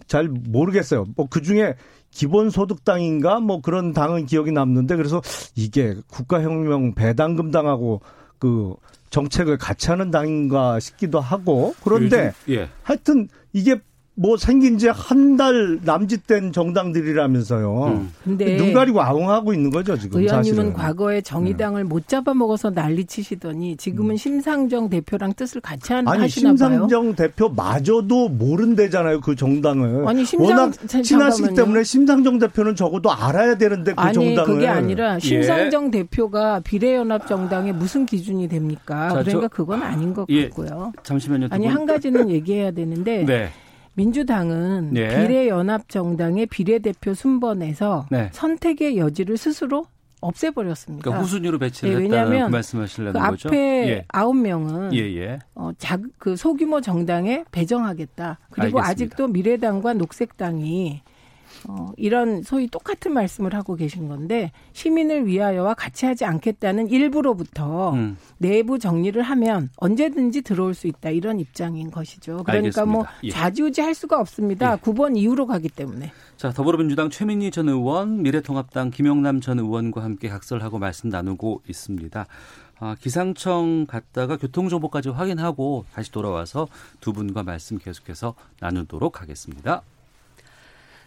[0.06, 1.06] 잘 모르겠어요.
[1.16, 1.74] 뭐 그 중에
[2.10, 5.22] 기본소득당인가 뭐 그런 당은 기억이 남는데 그래서
[5.54, 8.00] 이게 국가혁명 배당금 당하고
[8.38, 8.74] 그
[9.10, 12.68] 정책을 같이 하는 당인가 싶기도 하고 그런데 예.
[12.82, 13.80] 하여튼 이게
[14.18, 17.84] 뭐 생긴 지 한 달 남짓된 정당들이라면서요.
[17.88, 18.12] 음.
[18.24, 20.20] 근데 눈 가리고 아웅하고 있는 거죠 지금.
[20.20, 20.72] 의원님은 사실은.
[20.72, 21.88] 과거에 정의당을 네.
[21.88, 24.16] 못 잡아먹어서 난리치시더니 지금은 음.
[24.16, 30.08] 심상정 대표랑 뜻을 같이 하는 아니, 하시나 심상정 대표마저도 모른대잖아요 그 정당을.
[30.08, 34.44] 아니 심상, 워낙 친하시기 때문에 심상정 대표는 적어도 알아야 되는데 그 아니, 정당을.
[34.54, 35.18] 그게 아니라 예.
[35.20, 35.90] 심상정 예.
[35.90, 39.08] 대표가 비례연합 정당의 무슨 기준이 됩니까?
[39.10, 40.44] 자, 그러니까 저, 그건 아닌 것 예.
[40.48, 40.92] 같고요.
[41.02, 41.48] 잠시만요.
[41.50, 43.24] 아니 한 가지는 얘기해야 되는데.
[43.26, 43.50] 네.
[43.96, 45.08] 민주당은 네.
[45.08, 48.28] 비례연합정당의 비례대표 순번에서 네.
[48.32, 49.86] 선택의 여지를 스스로
[50.20, 51.02] 없애버렸습니다.
[51.02, 53.48] 그러니까 후순위로 배치를 네, 그 말씀하시려는 그 거죠?
[53.48, 54.42] 앞에 아홉 예.
[54.42, 55.38] 명은 예, 예.
[55.54, 58.38] 어, 자, 그 소규모 정당에 배정하겠다.
[58.50, 58.88] 그리고 알겠습니다.
[58.88, 61.02] 아직도 미래당과 녹색당이
[61.68, 68.16] 어, 이런 소위 똑같은 말씀을 하고 계신 건데 시민을 위하여와 같이 하지 않겠다는 일부로부터 음.
[68.38, 72.44] 내부 정리를 하면 언제든지 들어올 수 있다 이런 입장인 것이죠.
[72.44, 72.86] 그러니까 뭐 알겠습니다.
[72.86, 73.30] 뭐 예.
[73.30, 74.74] 좌지우지 할 수가 없습니다.
[74.74, 74.76] 예.
[74.76, 76.12] 9번 이후로 가기 때문에.
[76.36, 82.26] 자 더불어민주당 최민희 전 의원, 미래통합당 김영남 전 의원과 함께 각설하고 말씀 나누고 있습니다.
[82.78, 86.68] 아, 기상청 갔다가 교통정보까지 확인하고 다시 돌아와서
[87.00, 89.82] 두 분과 말씀 계속해서 나누도록 하겠습니다.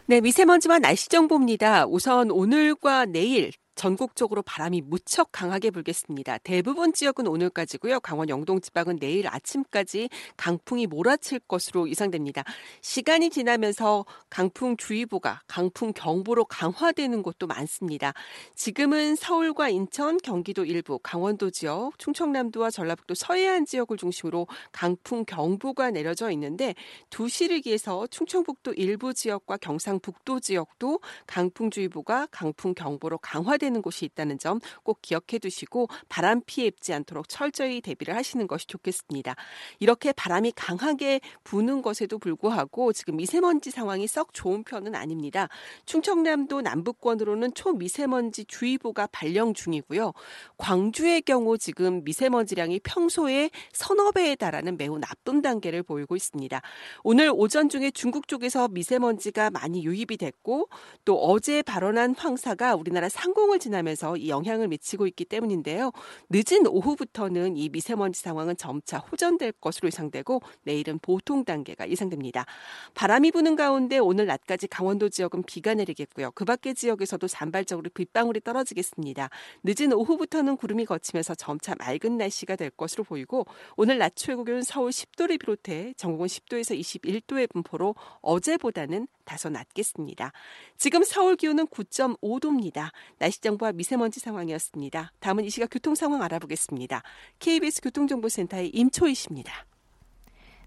[0.10, 1.86] 네, 미세먼지와 날씨 정보입니다.
[1.86, 6.40] 우선 오늘과 내일 전국적으로 바람이 무척 강하게 불겠습니다.
[6.40, 8.02] 대부분 지역은 오늘까지고요.
[8.02, 12.44] 강원 영동 지방은 내일 아침까지 강풍이 몰아칠 것으로 예상됩니다.
[12.82, 18.12] 시간이 지나면서 강풍 주의보가 강풍 경보로 강화되는 곳도 많습니다.
[18.54, 26.32] 지금은 서울과 인천, 경기도 일부, 강원도 지역, 충청남도와 전라북도 서해안 지역을 중심으로 강풍 경보가 내려져
[26.32, 26.76] 있는데
[27.12, 34.38] 2시를 기해서 충청북도 일부 지역과 경상북도 지역도 강풍 주의보가 강풍 경보로 강화되는 되는 곳이 있다는
[34.38, 39.36] 점 꼭 기억해 두시고 바람 피해 입지 않도록 철저히 대비를 하시는 것이 좋겠습니다.
[39.80, 45.48] 이렇게 바람이 강하게 부는 것에도 불구하고 지금 미세먼지 상황이 썩 좋은 편은 아닙니다.
[45.86, 50.14] 충청남도 남부권으로는 초미세먼지 주의보가 발령 중이고요.
[50.58, 56.62] 광주의 경우 지금 미세먼지량이 평소에 서너 배에 달하는 매우 나쁜 단계를 보이고 있습니다.
[57.04, 60.70] 오늘 오전 중에 중국 쪽에서 미세먼지가 많이 유입이 됐고
[61.06, 65.92] 또 어제 발언한 황사가 우리나라 상공을 지나면서 이 영향을 미치고 있기 때문인데요.
[66.30, 72.46] 늦은 오후부터는 이 미세먼지 상황은 점차 호전될 것으로 예상되고 내일은 보통 단계가 예상됩니다.
[72.94, 76.32] 바람이 부는 가운데 오늘 낮까지 강원도 지역은 비가 내리겠고요.
[76.32, 79.30] 그 밖의 지역에서도 산발적으로 빗방울이 떨어지겠습니다.
[79.64, 83.46] 늦은 오후부터는 구름이 걷히면서 점차 맑은 날씨가 될 것으로 보이고
[83.76, 90.32] 오늘 낮 최고 기온 서울 10도를 비롯해 전국은 10도에서 21도의 분포로 어제보다는 다소 낮겠습니다.
[90.78, 92.92] 지금 서울 기온은 9.5도입니다.
[93.20, 95.12] 날씨 정보와 미세먼지 상황이었습니다.
[95.20, 97.02] 다음은 이 시각 교통 상황 알아보겠습니다.
[97.40, 99.66] KBS 교통정보센터의 임초희 씨입니다.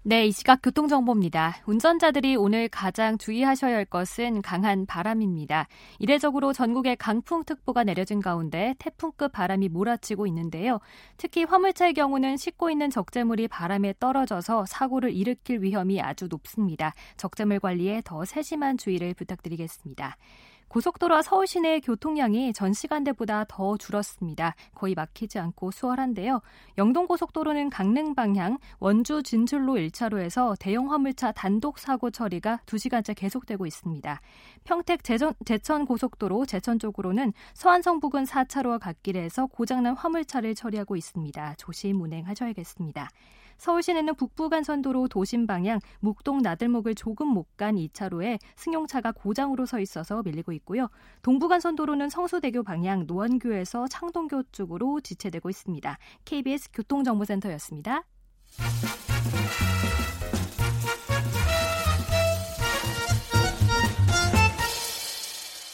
[0.05, 1.61] 네, 이 시각 교통정보입니다.
[1.65, 5.69] 운전자들이 오늘 가장 주의하셔야 할 것은 강한 바람입니다.
[5.97, 10.79] 이례적으로 전국에 강풍특보가 내려진 가운데 태풍급 바람이 몰아치고 있는데요.
[11.15, 16.93] 특히 화물차의 경우는 싣고 있는 적재물이 바람에 떨어져서 사고를 일으킬 위험이 아주 높습니다.
[17.15, 20.17] 적재물 관리에 더 세심한 주의를 부탁드리겠습니다.
[20.73, 24.55] 고속도로와 서울 시내 교통량이 전 시간대보다 더 줄었습니다.
[24.73, 26.41] 거의 막히지 않고 수월한데요.
[26.79, 34.19] 영동고속도로는 강릉 방향 원주 진출로 1차로에서 대형 화물차 단독 사고 처리가 2시간째 계속되고 있습니다.
[34.63, 41.53] 평택 제천, 제천 고속도로 제천 쪽으로는 서안성 부근 4차로와 갓길에서 고장난 화물차를 처리하고 있습니다.
[41.59, 43.09] 조심 운행하셔야겠습니다.
[43.63, 50.21] 서울 시내는 북부간선도로 도심 방향 묵동 나들목을 조금 못 간 2차로에 승용차가 고장으로 서 있어서
[50.23, 50.89] 밀리고 있고요.
[51.21, 55.97] 동부간선도로는 성수대교 방향 노원교에서 창동교 쪽으로 지체되고 있습니다.
[56.25, 58.03] KBS 교통정보센터였습니다.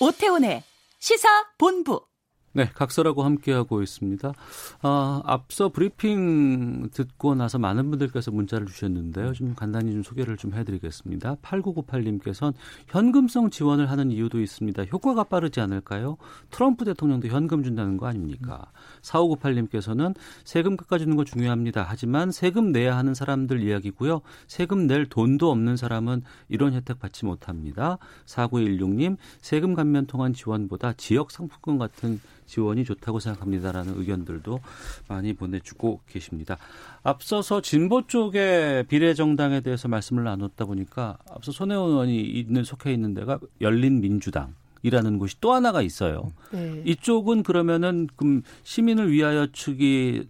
[0.01, 0.63] 오태훈의
[0.99, 2.08] 시사 본부
[2.51, 4.33] 네, 각설하고 함께하고 있습니다.
[4.81, 9.33] 아, 앞서 브리핑 듣고 나서 많은 분들께서 문자를 주셨는데요.
[9.33, 11.35] 좀 간단히 좀 소개를 좀 해드리겠습니다.
[11.35, 12.53] 8998님께서는
[12.87, 14.85] 현금성 지원을 하는 이유도 있습니다.
[14.85, 16.17] 효과가 빠르지 않을까요?
[16.49, 18.65] 트럼프 대통령도 현금 준다는 거 아닙니까?
[19.03, 21.85] 4598님께서는 세금 깎아주는 거 중요합니다.
[21.87, 24.21] 하지만 세금 내야 하는 사람들 이야기고요.
[24.47, 27.99] 세금 낼 돈도 없는 사람은 이런 혜택 받지 못합니다.
[28.25, 34.59] 4916님, 세금 감면 통한 지원보다 지역 상품권 같은 지원이 좋다고 생각합니다라는 의견들도
[35.07, 36.57] 많이 보내주고 계십니다.
[37.03, 43.39] 앞서서 진보 쪽의 비례정당에 대해서 말씀을 나눴다 보니까 앞서 손혜원 의원이 있는 속해 있는 데가
[43.61, 44.55] 열린 민주당.
[44.81, 46.31] 이라는 곳이 또 하나가 있어요.
[46.51, 46.81] 네.
[46.85, 50.25] 이쪽은 그러면은 그 시민을 위하여 측이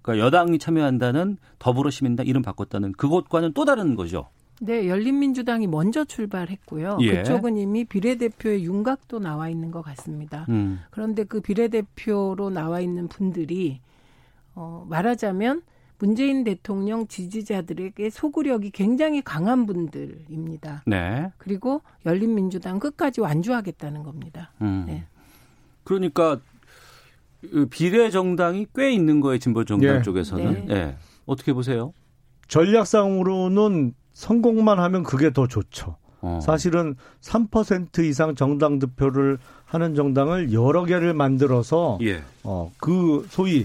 [0.00, 4.28] 그러니까 여당이 참여한다는 더불어시민당 이름 바꿨다는 그것과는 또 다른 거죠.
[4.62, 6.98] 네, 열린민주당이 먼저 출발했고요.
[7.00, 7.16] 예.
[7.18, 10.44] 그쪽은 이미 비례대표의 윤곽도 나와 있는 것 같습니다.
[10.50, 10.80] 음.
[10.90, 13.80] 그런데 그 비례대표로 나와 있는 분들이
[14.54, 15.62] 어, 말하자면
[15.98, 20.82] 문재인 대통령 지지자들에게 소구력이 굉장히 강한 분들입니다.
[20.86, 21.32] 네.
[21.38, 24.52] 그리고 열린민주당 끝까지 완주하겠다는 겁니다.
[24.60, 24.84] 음.
[24.86, 25.04] 네.
[25.84, 26.38] 그러니까
[27.40, 30.02] 그 비례 정당이 꽤 있는 거예요 진보 정당 예.
[30.02, 30.66] 쪽에서는.
[30.66, 30.74] 네.
[30.74, 30.96] 네.
[31.24, 31.94] 어떻게 보세요?
[32.48, 35.96] 전략상으로는 성공만 하면 그게 더 좋죠.
[36.20, 36.40] 어.
[36.42, 42.22] 사실은 3% 이상 정당 득표를 하는 정당을 여러 개를 만들어서 예.
[42.44, 43.64] 어 그 소위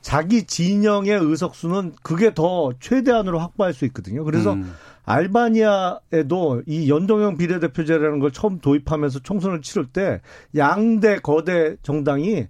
[0.00, 4.22] 자기 진영의 의석수는 그게 더 최대한으로 확보할 수 있거든요.
[4.22, 4.72] 그래서 음.
[5.04, 10.20] 알바니아에도 이 연동형 비례대표제라는 걸 처음 도입하면서 총선을 치를 때
[10.56, 12.46] 양대 거대 정당이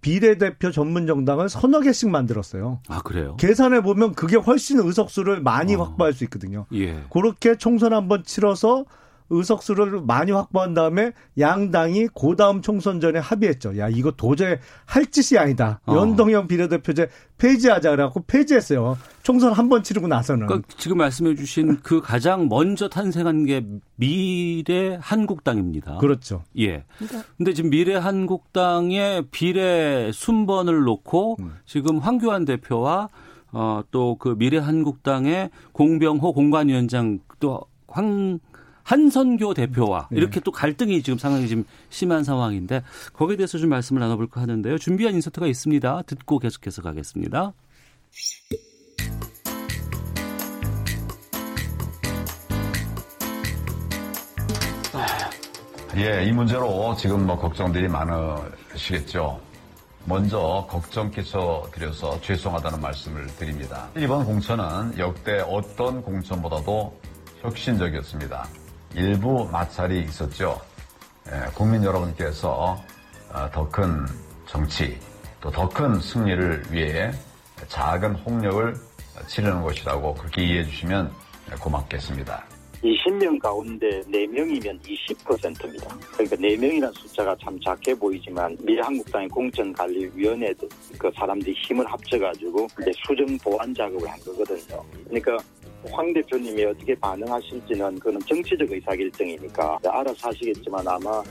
[0.00, 2.80] 비례대표 전문 정당을 서너 개씩 만들었어요.
[2.88, 3.36] 아, 그래요?
[3.38, 5.82] 계산해 보면 그게 훨씬 의석수를 많이 어.
[5.82, 6.66] 확보할 수 있거든요.
[6.72, 7.04] 예.
[7.10, 8.84] 그렇게 총선 한번 치러서
[9.30, 13.78] 의석수를 많이 확보한 다음에 양당이 그 다음 총선 전에 합의했죠.
[13.78, 15.80] 야 이거 도저히 할 짓이 아니다.
[15.86, 15.94] 어.
[15.96, 17.08] 연동형 비례대표제
[17.38, 18.96] 폐지하자 그래갖고 폐지했어요.
[19.22, 20.46] 총선 한 번 치르고 나서는.
[20.46, 23.66] 그러니까 지금 말씀해주신 그 가장 먼저 탄생한 게
[23.96, 25.98] 미래 한국당입니다.
[25.98, 26.42] 그렇죠.
[26.58, 26.84] 예.
[27.36, 31.56] 근데 지금 미래 한국당의 비례 순번을 놓고 음.
[31.66, 33.08] 지금 황교안 대표와
[33.52, 38.38] 어, 또 그 미래 한국당의 공병호 공관위원장 또 황
[38.88, 40.16] 한선교 대표와 네.
[40.16, 42.82] 이렇게 또 갈등이 지금 상황이 지금 심한 상황인데
[43.12, 44.78] 거기에 대해서 좀 말씀을 나눠볼까 하는데요.
[44.78, 46.02] 준비한 인서트가 있습니다.
[46.06, 47.52] 듣고 계속해서 가겠습니다.
[55.98, 59.38] 예, 이 문제로 지금 뭐 걱정들이 많으시겠죠.
[60.06, 63.90] 먼저 걱정 끼쳐드려서 죄송하다는 말씀을 드립니다.
[63.98, 66.98] 이번 공천은 역대 어떤 공천보다도
[67.42, 68.48] 혁신적이었습니다.
[68.94, 70.60] 일부 마찰이 있었죠.
[71.30, 72.82] 예, 국민 여러분께서
[73.30, 74.06] 어, 더큰
[74.46, 74.98] 정치
[75.40, 77.10] 또 더 큰 승리를 위해
[77.68, 78.74] 작은 홍역을
[79.28, 81.12] 치르는 것이라고 그렇게 이해해 주시면
[81.60, 82.44] 고맙겠습니다.
[82.82, 85.88] 20명 가운데 4명이면 20%입니다.
[86.12, 90.54] 그러니까 4명이라는 숫자가 참 작게 보이지만 미래한국당의 공천관리위원회
[90.96, 94.84] 그 사람들이 힘을 합쳐가지고 이제 수정 보완 작업을 한 거거든요.
[95.08, 95.36] 그러니까
[95.90, 101.22] 황 대표님이 어떻게 반응하실지는 그는 정치적 의사결정이니까 알아서 하시겠지만 아마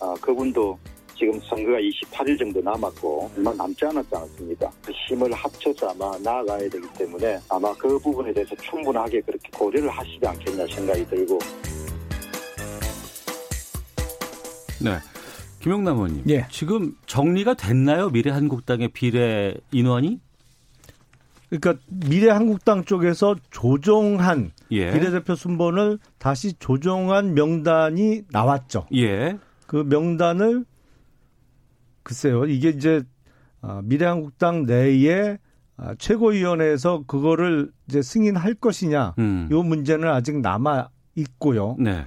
[0.00, 0.78] 어, 그분도
[1.16, 4.70] 지금 선거가 28일 정도 남았고 얼마 남지 않았지 않습니까?
[4.84, 10.24] 그 힘을 합쳐서 아마 나아가야 되기 때문에 아마 그 부분에 대해서 충분하게 그렇게 고려를 하시지
[10.24, 11.38] 않겠냐 생각이 들고
[14.80, 14.96] 네.
[15.60, 16.22] 김용남 의원님.
[16.28, 16.46] 예.
[16.50, 18.10] 지금 정리가 됐나요?
[18.10, 20.20] 미래한국당의 비례 인원이?
[21.50, 24.92] 그러니까 미래한국당 쪽에서 조정한 예.
[24.92, 28.86] 비례대표 순번을 다시 조정한 명단이 나왔죠.
[28.94, 29.38] 예.
[29.66, 30.64] 그 명단을
[32.02, 32.44] 글쎄요.
[32.46, 33.02] 이게 이제
[33.60, 35.38] 아, 미래한국당 내에
[35.76, 39.48] 아, 최고위원회에서 그거를 이제 승인할 것이냐, 음.
[39.50, 41.76] 요 문제는 아직 남아 있고요.
[41.78, 42.04] 네.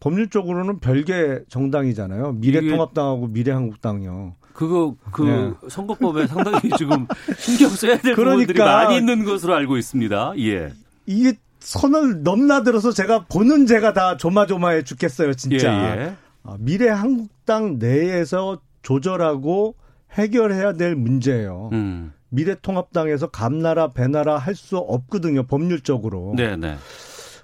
[0.00, 2.32] 법률적으로는 별개 정당이잖아요.
[2.32, 4.34] 미래통합당하고 미래한국당이요.
[4.52, 5.68] 그거 그 네.
[5.68, 10.34] 선거법에 상당히 지금 신경 써야 될 그러니까 부분들이 많이 있는 것으로 알고 있습니다.
[10.38, 10.72] 예.
[11.06, 15.96] 이게 선을 넘나들어서 제가 보는 제가 다 조마조마해 죽겠어요, 진짜.
[15.96, 16.16] 예, 예.
[16.42, 19.76] 아, 미래 한국당 내에서 조절하고
[20.12, 21.70] 해결해야 될 문제예요.
[21.72, 22.12] 음.
[22.30, 26.34] 미래통합당에서 감나라 배나라 할 수 없거든요, 법률적으로.
[26.36, 26.76] 네, 네.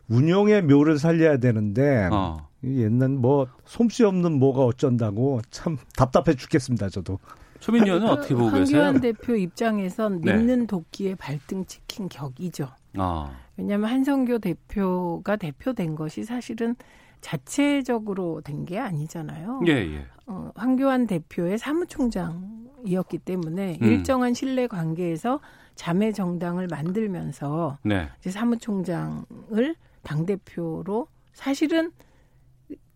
[0.08, 2.47] 운영의 묘를 살려야 되는데 어.
[2.64, 6.88] 옛날 뭐 솜씨 없는 뭐가 어쩐다고 참 답답해 죽겠습니다.
[6.88, 7.18] 저도.
[7.60, 8.82] 초민 의원은 어떻게 보고 계세요?
[8.82, 10.36] 황교안 대표 입장에선 네.
[10.36, 12.68] 믿는 도끼에 발등 찍힌 격이죠.
[12.96, 13.32] 아.
[13.56, 16.76] 왜냐하면 한성교 대표가 대표된 것이 사실은
[17.20, 19.62] 자체적으로 된 게 아니잖아요.
[19.66, 20.06] 예, 예.
[20.26, 23.86] 어, 황교안 대표의 사무총장이었기 때문에 음.
[23.86, 25.40] 일정한 신뢰 관계에서
[25.74, 28.08] 자매 정당을 만들면서 네.
[28.20, 31.90] 이제 사무총장을 당 대표로 사실은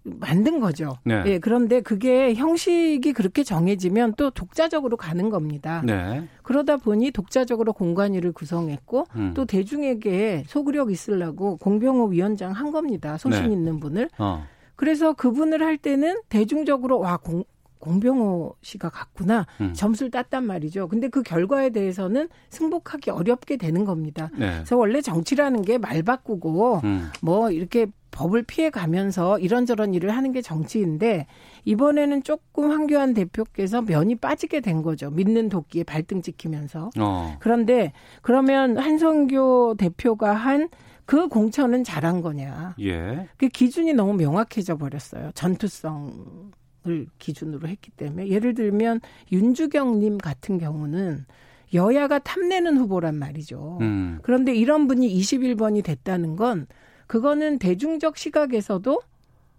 [0.04, 0.96] 만든 거죠.
[1.04, 1.22] 네.
[1.26, 5.82] 예, 그런데 그게 형식이 그렇게 정해지면 또 독자적으로 가는 겁니다.
[5.86, 6.26] 네.
[6.42, 9.32] 그러다 보니 독자적으로 공관위를 구성했고 음.
[9.34, 13.16] 또 대중에게 소구력 있으려고 공병호 위원장 한 겁니다.
[13.18, 13.52] 소신 네.
[13.52, 14.08] 있는 분을.
[14.18, 14.44] 어.
[14.74, 17.44] 그래서 그분을 할 때는 대중적으로 와 공,
[17.78, 19.72] 공병호 씨가 갔구나 음.
[19.74, 20.88] 점수를 땄단 말이죠.
[20.88, 24.30] 근데 그 결과에 대해서는 승복하기 어렵게 되는 겁니다.
[24.36, 24.50] 네.
[24.54, 27.08] 그래서 원래 정치라는 게 말 바꾸고 음.
[27.20, 31.26] 뭐 이렇게 법을 피해 가면서 이런저런 일을 하는 게 정치인데
[31.64, 35.10] 이번에는 조금 황교안 대표께서 면이 빠지게 된 거죠.
[35.10, 36.90] 믿는 도끼에 발등 찍히면서.
[37.00, 37.36] 어.
[37.40, 37.92] 그런데
[38.22, 40.68] 그러면 한성교 대표가 한
[41.04, 42.74] 그 공천은 잘한 거냐.
[42.80, 43.28] 예.
[43.36, 45.30] 그 기준이 너무 명확해져 버렸어요.
[45.34, 46.52] 전투성
[46.84, 48.28] 을 기준으로 했기 때문에.
[48.28, 49.00] 예를 들면
[49.30, 51.26] 윤주경님 같은 경우는
[51.74, 53.78] 여야가 탐내는 후보란 말이죠.
[53.80, 54.18] 음.
[54.22, 56.66] 그런데 이런 분이 21번이 됐다는 건
[57.12, 59.02] 그거는 대중적 시각에서도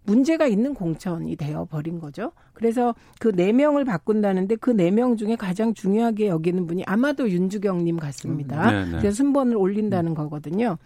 [0.05, 2.31] 문제가 있는 공천이 되어 버린 거죠.
[2.55, 7.97] 그래서 그 네 명을 바꾼다는데 그 네 명 중에 가장 중요하게 여기는 분이 아마도 윤주경님
[7.97, 8.69] 같습니다.
[8.69, 8.97] 음, 네, 네.
[8.97, 10.79] 그래서 순번을 올린다는 거거든요.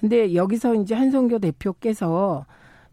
[0.00, 2.44] 근데 여기서 이제 한성교 대표께서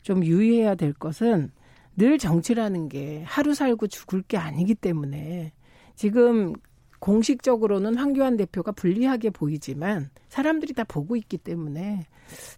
[0.01, 1.51] 좀 유의해야 될 것은
[1.97, 5.51] 늘 정치라는 게 하루 살고 죽을 게 아니기 때문에
[5.93, 6.53] 지금
[6.99, 12.05] 공식적으로는 황교안 대표가 불리하게 보이지만 사람들이 다 보고 있기 때문에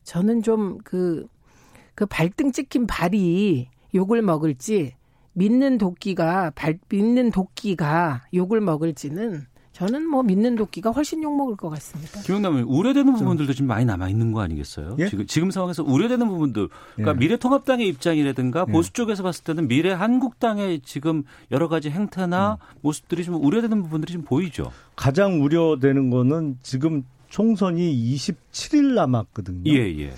[0.04, 1.28] 저는 좀 그,
[1.96, 4.96] 그 발등 찍힌 발이 욕을 먹을지
[5.34, 9.46] 믿는 도끼가 발, 믿는 도끼가 욕을 먹을지는
[9.82, 12.22] 저는 뭐 믿는 도끼가 훨씬 욕먹을 것 같습니다.
[12.22, 14.96] 김영남은 우려되는 부분들도 지금 많이 남아 있는 거 아니겠어요?
[15.00, 15.10] 예?
[15.10, 17.18] 지금 지금 상황에서 우려되는 부분들, 그러니까 예.
[17.18, 18.72] 미래통합당의 입장이라든가 예.
[18.72, 22.78] 보수 쪽에서 봤을 때는 미래 한국당의 지금 여러 가지 행태나 음.
[22.82, 24.72] 모습들이 좀 우려되는 부분들이 좀 보이죠.
[24.96, 29.64] 가장 우려되는 거는 지금 총선이 27일 남았거든요.
[29.72, 30.14] 예, 예.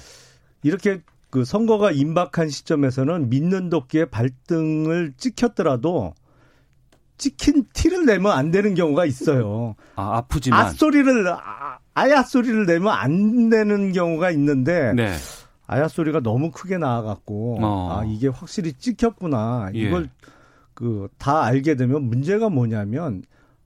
[0.63, 0.99] 이렇게
[1.29, 6.15] 그 선거가 임박한 시점에서는 믿는 도끼의 발등을 찍혔더라도
[7.17, 9.75] 찍힌 티를 내면 안 되는 경우가 있어요.
[9.95, 10.67] 아, 아프지만.
[10.67, 14.93] 앗소리를, 아, 아야 소리를 내면 안 되는 경우가 있는데.
[14.93, 15.13] 네.
[15.67, 17.89] 아야 소리가 너무 크게 나와갖고, 어.
[17.91, 19.71] 아, 이게 확실히 찍혔구나.
[19.75, 19.79] 예.
[19.79, 20.07] 이걸, 예.
[20.73, 23.23] 그, 다 알게 되면 문제가 뭐냐면,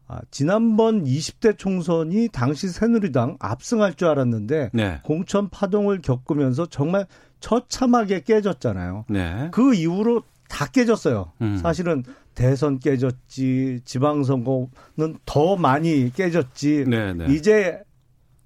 [0.07, 4.99] 아, 지난번 20대 총선이 당시 새누리당 압승할 줄 알았는데, 네.
[5.03, 7.07] 공천 파동을 겪으면서 정말
[7.39, 9.05] 처참하게 깨졌잖아요.
[9.09, 9.49] 네.
[9.51, 11.33] 그 이후로 다 깨졌어요.
[11.41, 11.57] 음.
[11.57, 12.03] 사실은
[12.37, 16.85] 대선 깨졌지, 지방선거는 더 많이 깨졌지.
[16.87, 17.25] 네네.
[17.25, 17.33] 네.
[17.33, 17.81] 이제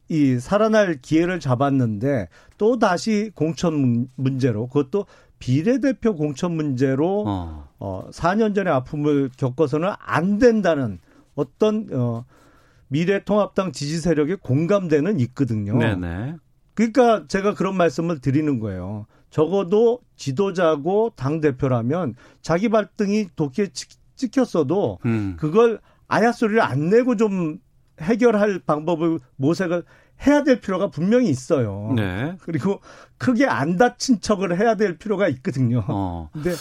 [0.07, 5.07] 이 살아날 기회를 잡았는데 또 다시 공천 문제로 그것도
[5.39, 7.67] 비례대표 공천 문제로 어.
[7.79, 10.99] 어 4년 전에 아픔을 겪어서는 안 된다는
[11.35, 12.23] 어떤 어
[12.87, 15.77] 미래통합당 지지 세력의 공감대는 있거든요.
[15.77, 16.35] 네네.
[16.75, 19.05] 그러니까 제가 그런 말씀을 드리는 거예요.
[19.32, 23.69] 적어도 지도자고 당 대표라면 자기 발등이 도끼에
[24.15, 25.36] 찍혔어도 음.
[25.39, 27.57] 그걸 아야 소리를 안 내고 좀
[27.99, 29.84] 해결할 방법을 모색을
[30.27, 31.93] 해야 될 필요가 분명히 있어요.
[31.95, 32.36] 네.
[32.41, 32.79] 그리고
[33.17, 35.84] 크게 안 다친 척을 해야 될 필요가 있거든요.
[35.88, 36.29] 어.
[36.34, 36.51] 근데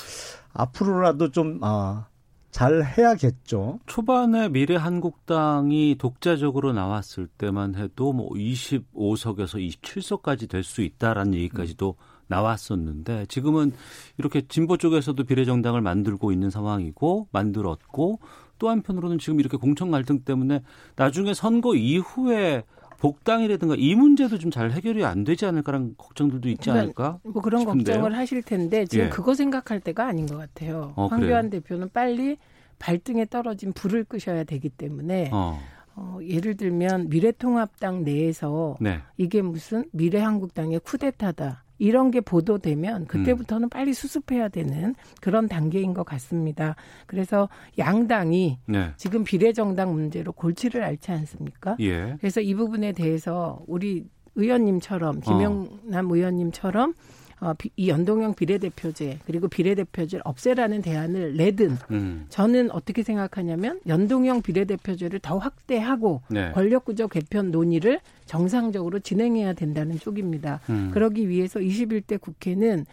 [0.53, 2.07] 앞으로라도 좀 아,
[2.51, 3.81] 잘 해야겠죠.
[3.87, 12.20] 초반에 미래 한국당이 독자적으로 나왔을 때만 해도 뭐 25석에서 27석까지 될 수 있다라는 얘기까지도 음.
[12.31, 13.73] 나왔었는데 지금은
[14.17, 18.21] 이렇게 진보 쪽에서도 비례정당을 만들고 있는 상황이고 만들었고
[18.59, 20.63] 또 한편으로는 지금 이렇게 공천 갈등 때문에
[20.97, 22.63] 나중에 선거 이후에
[22.99, 27.19] 복당이라든가 이 문제도 좀 잘 해결이 안 되지 않을까라는 걱정들도 있지 그러니까 않을까?
[27.23, 27.95] 뭐 그런 싶은데요.
[27.95, 29.09] 걱정을 하실 텐데 지금 예.
[29.09, 30.93] 그거 생각할 때가 아닌 것 같아요.
[30.97, 31.63] 어, 황교안 그래요?
[31.63, 32.37] 대표는 빨리
[32.79, 35.59] 발등에 떨어진 불을 끄셔야 되기 때문에 어.
[35.95, 39.01] 어, 예를 들면 미래통합당 내에서 네.
[39.17, 41.63] 이게 무슨 미래한국당의 쿠데타다.
[41.81, 43.69] 이런 게 보도되면 그때부터는 음.
[43.71, 46.77] 빨리 수습해야 되는 그런 단계인 것 같습니다.
[47.07, 48.91] 그래서 양당이 네.
[48.97, 51.77] 지금 비례정당 문제로 골치를 앓지 않습니까?
[51.81, 52.17] 예.
[52.21, 54.05] 그래서 이 부분에 대해서 우리
[54.35, 56.15] 의원님처럼 김영남 어.
[56.15, 56.95] 의원님처럼
[57.41, 62.27] 어, 이 연동형 비례대표제 그리고 비례대표제를 없애라는 대안을 내든 음.
[62.29, 66.53] 저는 어떻게 생각하냐면 연동형 비례대표제를 더 확대하고 네.
[66.53, 70.61] 권력구조 개편 논의를 정상적으로 진행해야 된다는 쪽입니다.
[70.69, 70.91] 음.
[70.93, 72.85] 그러기 위해서 21대 국회는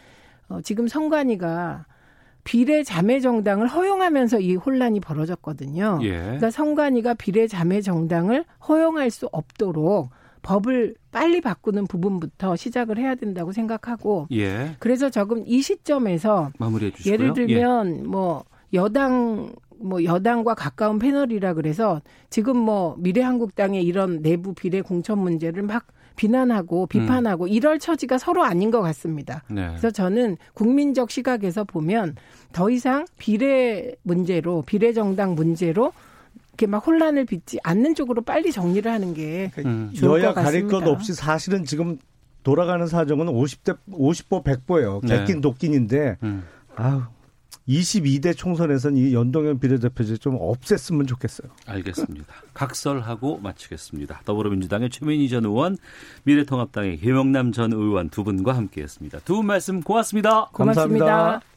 [0.48, 1.86] 어, 지금 선관위가
[2.46, 6.00] 비례 자매 정당을 허용하면서 이 혼란이 벌어졌거든요.
[6.04, 6.12] 예.
[6.12, 10.10] 그러니까 선관위가 비례 자매 정당을 허용할 수 없도록
[10.48, 14.78] 법을 빨리 바꾸는 부분부터 시작을 해야 된다고 생각하고 예.
[14.80, 17.14] 그래서 조금 이 시점에서 마무리해 주시고요.
[17.14, 18.02] 예를 들면 예.
[18.04, 25.64] 뭐 여당 뭐 여당과 가까운 패널이라 그래서 지금 뭐 미래한국당의 이런 내부 비례 공천 문제를
[25.64, 25.86] 막
[26.16, 27.50] 비난하고 비판하고 음.
[27.50, 29.44] 이럴 처지가 서로 아닌 것 같습니다.
[29.50, 29.68] 네.
[29.68, 32.16] 그래서 저는 국민적 시각에서 보면
[32.54, 35.92] 더 이상 비례 문제로 비례 정당 문제로
[36.58, 39.92] 이렇게 막 혼란을 빚지 않는 쪽으로 빨리 정리를 하는 게 음.
[39.96, 42.00] 좋을 여야 것 가릴 것 없이 사실은 지금
[42.44, 45.08] 돌아가는 사정은 50대 50보 100보예요.
[45.08, 45.42] 객긴 네.
[45.42, 46.44] 독긴인데 음.
[46.76, 47.04] 아우
[47.68, 51.50] 22대 총선에서는 이 연동형 비례대표제 좀 없앴으면 좋겠어요.
[51.68, 52.26] 알겠습니다.
[52.54, 54.22] 각설하고 마치겠습니다.
[54.26, 55.78] 더불어민주당의 최민희 전 의원,
[56.24, 59.20] 미래통합당의 김영남 전 의원 두 분과 함께했습니다.
[59.20, 60.50] 두 분 말씀 고맙습니다.
[60.54, 61.06] 고맙습니다.
[61.06, 61.57] 감사합니다.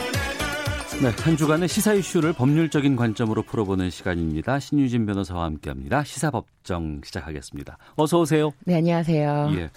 [1.01, 4.59] 네, 한 주간의 시사 이슈를 법률적인 관점으로 풀어보는 시간입니다.
[4.59, 6.03] 신유진 변호사와 함께합니다.
[6.03, 7.79] 시사법정 시작하겠습니다.
[7.95, 8.51] 어서 오세요.
[8.65, 9.49] 네, 안녕하세요.
[9.55, 9.71] 예,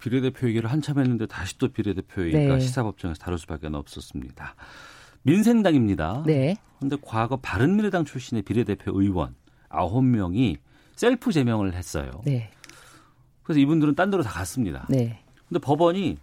[0.00, 2.58] 비례대표 얘기를 한참 했는데 다시 또 비례대표 얘기가 네.
[2.58, 4.56] 시사법정에서 다룰 수밖에 없었습니다.
[5.22, 6.24] 민생당입니다.
[6.26, 6.56] 네.
[6.78, 9.36] 그런데 과거 바른미래당 출신의 비례대표 의원
[9.68, 10.56] 9명이
[10.96, 12.10] 셀프 제명을 했어요.
[12.24, 12.50] 네.
[13.44, 14.86] 그래서 이분들은 딴 데로 다 갔습니다.
[14.90, 15.22] 네.
[15.48, 16.18] 근데 법원이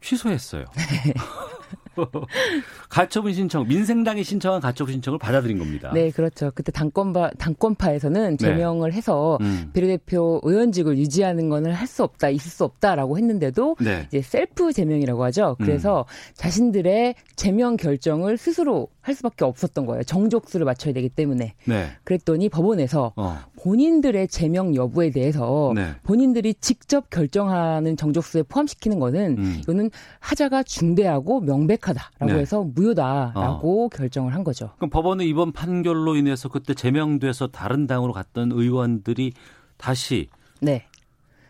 [0.00, 0.66] 취소했어요.
[1.96, 2.04] 네.
[2.88, 5.90] 가처분 신청, 민생당이 신청한 가처분 신청을 받아들인 겁니다.
[5.92, 6.52] 네, 그렇죠.
[6.54, 8.36] 그때 당권파 당권파에서는 네.
[8.36, 8.96] 제명을 네.
[8.96, 9.70] 해서 음.
[9.72, 14.04] 비례대표 의원직을 유지하는 거는 할 수 없다, 있을 수 없다라고 했는데도 네.
[14.08, 15.56] 이제 셀프 제명이라고 하죠.
[15.60, 16.32] 그래서 음.
[16.34, 20.02] 자신들의 제명 결정을 스스로 할 수밖에 없었던 거예요.
[20.02, 21.54] 정족수를 맞춰야 되기 때문에.
[21.64, 21.86] 네.
[22.02, 23.38] 그랬더니 법원에서 어.
[23.62, 25.92] 본인들의 제명 여부에 대해서 네.
[26.02, 29.58] 본인들이 직접 결정하는 정족수에 포함시키는 거는 음.
[29.62, 32.34] 이거는 하자가 중대하고 명백하다라고 네.
[32.40, 33.88] 해서 무효다라고 어.
[33.90, 34.72] 결정을 한 거죠.
[34.78, 39.34] 그럼 법원은 이번 판결로 인해서 그때 제명돼서 다른 당으로 갔던 의원들이
[39.76, 40.28] 다시
[40.60, 40.84] 네.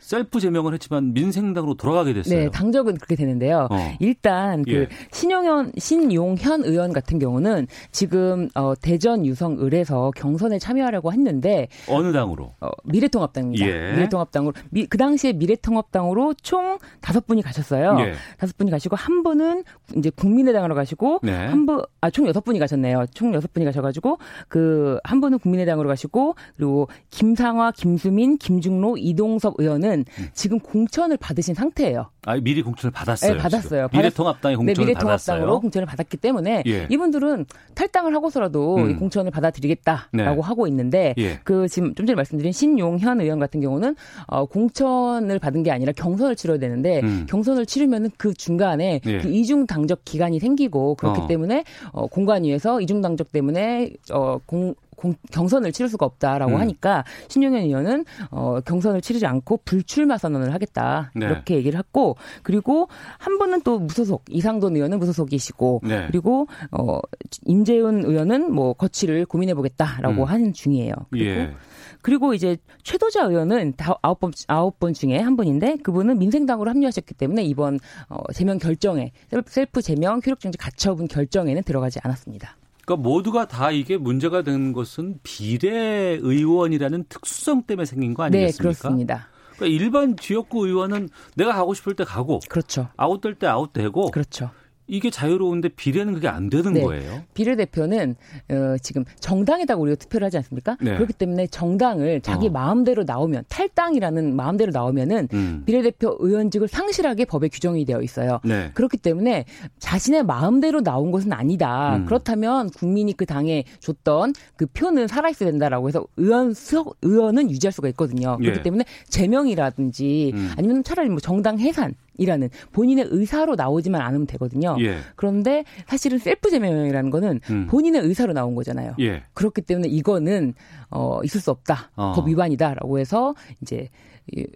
[0.06, 2.38] 셀프 제명을 했지만 민생당으로 돌아가게 됐어요.
[2.38, 3.66] 네, 당적은 그렇게 되는데요.
[3.70, 3.76] 어.
[3.98, 4.88] 일단 그 예.
[5.10, 12.52] 신용현 신용현 의원 같은 경우는 지금 어, 대전 유성을에서 경선에 참여하려고 했는데 어느 당으로?
[12.60, 13.66] 어, 미래통합당입니다.
[13.66, 13.92] 예.
[13.94, 17.96] 미래통합당으로 미, 그 당시에 미래통합당으로 총 다섯 분이 가셨어요.
[18.00, 18.12] 예.
[18.38, 19.64] 다섯 분이 가시고 한 분은
[19.96, 21.32] 이제 국민의당으로 가시고 네.
[21.46, 23.06] 한분아총 여섯 분이 가셨네요.
[23.12, 29.95] 총 여섯 분이 가셔가지고 그 한 분은 국민의당으로 가시고 그리고 김상화, 김수민, 김중로, 이동섭 의원은
[29.96, 30.28] 의원은 음.
[30.34, 32.10] 지금 공천을 받으신 상태예요.
[32.26, 33.34] 아, 미리 공천을 받았어요.
[33.34, 33.88] 네, 받았어요.
[33.92, 35.60] 미래통합당이 공천을 네, 미래통합당으로 받았어요.
[35.60, 36.86] 공천을 받았기 때문에 예.
[36.90, 38.98] 이분들은 탈당을 하고서라도 음.
[38.98, 40.24] 공천을 받아들이겠다라고 네.
[40.24, 41.40] 하고 있는데 예.
[41.44, 46.36] 그 지금 좀 전에 말씀드린 신용현 의원 같은 경우는 어, 공천을 받은 게 아니라 경선을
[46.36, 47.26] 치러야 되는데 음.
[47.28, 49.18] 경선을 치르면은 그 중간에 예.
[49.18, 51.26] 그 이중 당적 기간이 생기고 그렇기 어.
[51.26, 56.60] 때문에 어, 공관 위에서 이중 당적 때문에 어, 공, 공, 경선을 치를 수가 없다라고 음.
[56.60, 61.26] 하니까 신용현 의원은 어, 경선을 치르지 않고 불출마 선언을 하겠다 네.
[61.26, 62.88] 이렇게 얘기를 했고 그리고
[63.18, 66.06] 한 분은 또 무소속 이상돈 의원은 무소속이시고 네.
[66.08, 66.98] 그리고 어,
[67.44, 70.28] 임재훈 의원은 뭐 거취를 고민해 보겠다라고 음.
[70.28, 70.92] 하는 중이에요.
[71.10, 71.54] 그리고 예.
[72.02, 77.42] 그리고 이제 최도자 의원은 아홉 번 아홉 번 중에 한 분인데 그분은 민생당으로 합류하셨기 때문에
[77.42, 79.12] 이번 어, 제명 결정에
[79.46, 82.56] 셀프 제명 효력정지 가처분 결정에는 들어가지 않았습니다.
[82.86, 88.56] 그러니까 모두가 다 이게 문제가 된 것은 비례 의원이라는 특수성 때문에 생긴 거 아니겠습니까?
[88.56, 89.28] 네, 그렇습니다.
[89.56, 92.88] 그러니까 일반 지역구 의원은 내가 가고 싶을 때 가고 그렇죠.
[92.96, 94.50] 아웃될 때 아웃되고 그렇죠.
[94.88, 96.82] 이게 자유로운데 비례는 그게 안 되는 네.
[96.82, 97.22] 거예요.
[97.34, 98.16] 비례대표는
[98.50, 100.76] 어, 지금 정당에다가 우리가 투표를 하지 않습니까?
[100.80, 100.94] 네.
[100.94, 102.50] 그렇기 때문에 정당을 자기 어.
[102.50, 105.62] 마음대로 나오면 탈당이라는 마음대로 나오면은 음.
[105.66, 108.40] 비례대표 의원직을 상실하게 법에 규정이 되어 있어요.
[108.44, 108.70] 네.
[108.74, 109.44] 그렇기 때문에
[109.78, 111.96] 자신의 마음대로 나온 것은 아니다.
[111.96, 112.06] 음.
[112.06, 117.72] 그렇다면 국민이 그 당에 줬던 그 표는 살아 있어야 된다라고 해서 의원 수석 의원은 유지할
[117.72, 118.36] 수가 있거든요.
[118.38, 118.62] 그렇기 예.
[118.62, 120.52] 때문에 제명이라든지 음.
[120.56, 124.76] 아니면 차라리 뭐 정당 해산 이라는 본인의 의사로 나오지만 않으면 되거든요.
[124.80, 124.98] 예.
[125.16, 127.66] 그런데 사실은 셀프 제명이라는 거는 음.
[127.68, 128.94] 본인의 의사로 나온 거잖아요.
[129.00, 129.22] 예.
[129.34, 130.54] 그렇기 때문에 이거는
[130.90, 131.90] 어 있을 수 없다.
[131.96, 132.12] 어.
[132.14, 133.88] 법 위반이다라고 해서 이제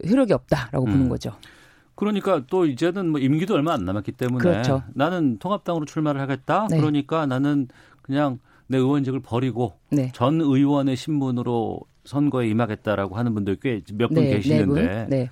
[0.08, 0.92] 효력이 없다라고 음.
[0.92, 1.32] 보는 거죠.
[1.94, 4.82] 그러니까 또 이제는 뭐 임기도 얼마 안 남았기 때문에 그렇죠.
[4.94, 6.66] 나는 통합당으로 출마를 하겠다.
[6.70, 6.78] 네.
[6.78, 7.68] 그러니까 나는
[8.00, 10.11] 그냥 내 의원직을 버리고 네.
[10.14, 15.30] 전 의원의 신분으로 선거에 임하겠다라고 하는 분들 꽤 몇분 네, 계시는데 네 네.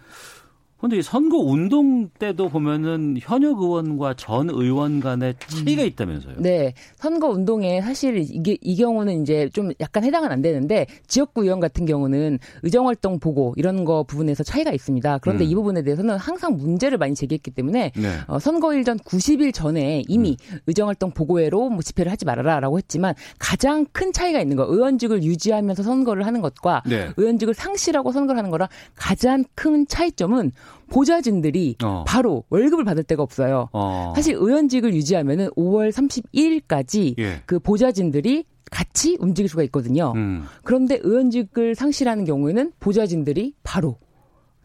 [0.80, 5.86] 근데 선거 운동 때도 보면은 현역 의원과 전 의원 간의 차이가 음.
[5.88, 6.36] 있다면서요?
[6.38, 6.72] 네.
[6.96, 11.84] 선거 운동에 사실 이게 이 경우는 이제 좀 약간 해당은 안 되는데 지역구 의원 같은
[11.84, 15.18] 경우는 의정 활동 보고 이런 거 부분에서 차이가 있습니다.
[15.18, 15.50] 그런데 음.
[15.50, 18.08] 이 부분에 대해서는 항상 문제를 많이 제기했기 때문에 네.
[18.28, 20.58] 어, 선거일 전 90일 전에 이미 음.
[20.68, 25.82] 의정 활동 보고회로 뭐 집회를 하지 말아라라고 했지만 가장 큰 차이가 있는 거 의원직을 유지하면서
[25.82, 27.08] 선거를 하는 것과 네.
[27.16, 30.52] 의원직을 상실하고 선거를 하는 거랑 가장 큰 차이점은
[30.90, 32.04] 보좌진들이 어.
[32.06, 33.68] 바로 월급을 받을 데가 없어요.
[33.72, 34.12] 어.
[34.16, 37.42] 사실 의원직을 유지하면은 5월 31일까지 예.
[37.46, 40.12] 그 보좌진들이 같이 움직일 수가 있거든요.
[40.16, 40.44] 음.
[40.62, 43.98] 그런데 의원직을 상실하는 경우에는 보좌진들이 바로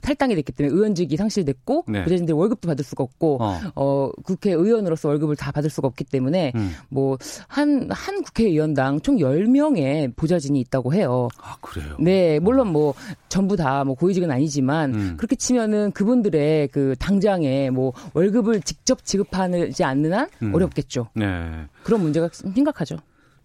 [0.03, 2.03] 탈당이 됐기 때문에 의원직이 상실됐고 네.
[2.03, 3.59] 보좌진들이 월급도 받을 수가 없고 어.
[3.75, 6.71] 어, 국회의원으로서 월급을 다 받을 수가 없기 때문에 음.
[6.89, 11.27] 뭐한 한 국회의원당 총 10명의 보좌진이 있다고 해요.
[11.41, 11.95] 아, 그래요?
[11.99, 12.93] 네, 물론 뭐
[13.29, 15.13] 전부 다 뭐 고위직은 아니지만 음.
[15.17, 20.53] 그렇게 치면은 그분들의 그 당장에 뭐 월급을 직접 지급하지 않는 한 음.
[20.53, 21.09] 어렵겠죠.
[21.15, 21.65] 네.
[21.83, 22.97] 그런 문제가 심각하죠.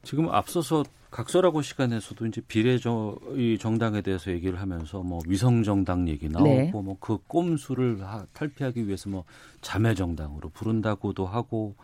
[0.08, 6.30] 지금 앞서서 각설하고 시간에서도 이제 비례정 이 정당에 대해서 얘기를 하면서 뭐 위성 정당 얘기
[6.30, 6.70] 나오고 네.
[6.72, 7.98] 뭐그 꼼수를
[8.32, 9.24] 탈피하기 위해서 뭐
[9.60, 11.74] 자매 정당으로 부른다고도 하고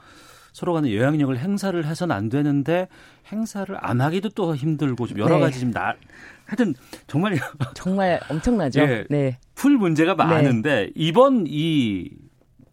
[0.55, 2.89] 서로 간에 영향력을 행사를 해서는 안 되는데
[3.31, 5.41] 행사를 안 하기도 또 힘들고 좀 여러 네.
[5.43, 5.95] 가지 좀 나,
[6.47, 6.75] 하여튼
[7.07, 7.39] 정말
[7.75, 8.81] 정말 엄청나죠.
[8.81, 9.39] 예, 네.
[9.55, 10.93] 풀 문제가 많은데 네.
[10.95, 12.09] 이번 이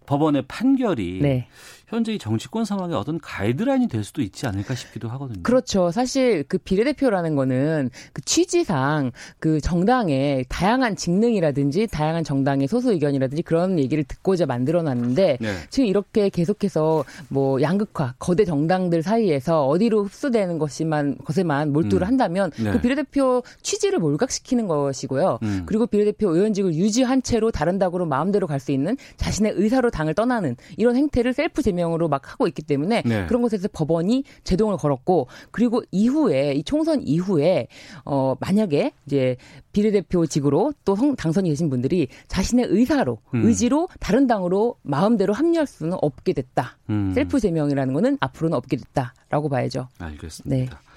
[0.06, 1.48] 법원의 판결이 네.
[1.92, 5.44] 현재 이 정치권 상황에 어떤 가이드라인이 될 수도 있지 않을까 싶기도 하거든요.
[5.44, 5.92] 그렇죠.
[5.92, 13.78] 사실 그 비례대표라는 거는 그 취지상 그 정당의 다양한 직능이라든지 다양한 정당의 소수 의견이라든지 그런
[13.78, 15.54] 얘기를 듣고자 만들어 놨는데 네.
[15.70, 22.08] 지금 이렇게 계속해서 뭐 양극화, 거대 정당들 사이에서 어디로 흡수되는 것이만 것에만 몰두를 음.
[22.08, 22.72] 한다면 네.
[22.72, 25.40] 그 비례대표 취지를 몰각시키는 것이고요.
[25.44, 25.64] 음.
[25.66, 30.56] 그리고 비례대표 의원직을 유지한 채로 다른 당으로 마음대로 갈 수 있는 자신의 의사로 당을 떠나는
[30.78, 33.26] 이런 행태를 셀프 제명 명으로 막 하고 있기 때문에 네.
[33.28, 37.68] 그런 것에서 법원이 제동을 걸었고 그리고 이후에 이 총선 이후에
[38.06, 39.38] 어 만약에 이제
[39.74, 43.46] 비례대표직으로 또 당선이 되신 분들이 자신의 의사로 음.
[43.46, 46.78] 의지로 다른 당으로 마음대로 합류할 수는 없게 됐다.
[46.90, 47.12] 음.
[47.14, 49.88] 셀프 제명이라는 거는 앞으로는 없게 됐다라고 봐야죠.
[50.00, 50.80] 알겠습니다.
[50.80, 50.92] 네.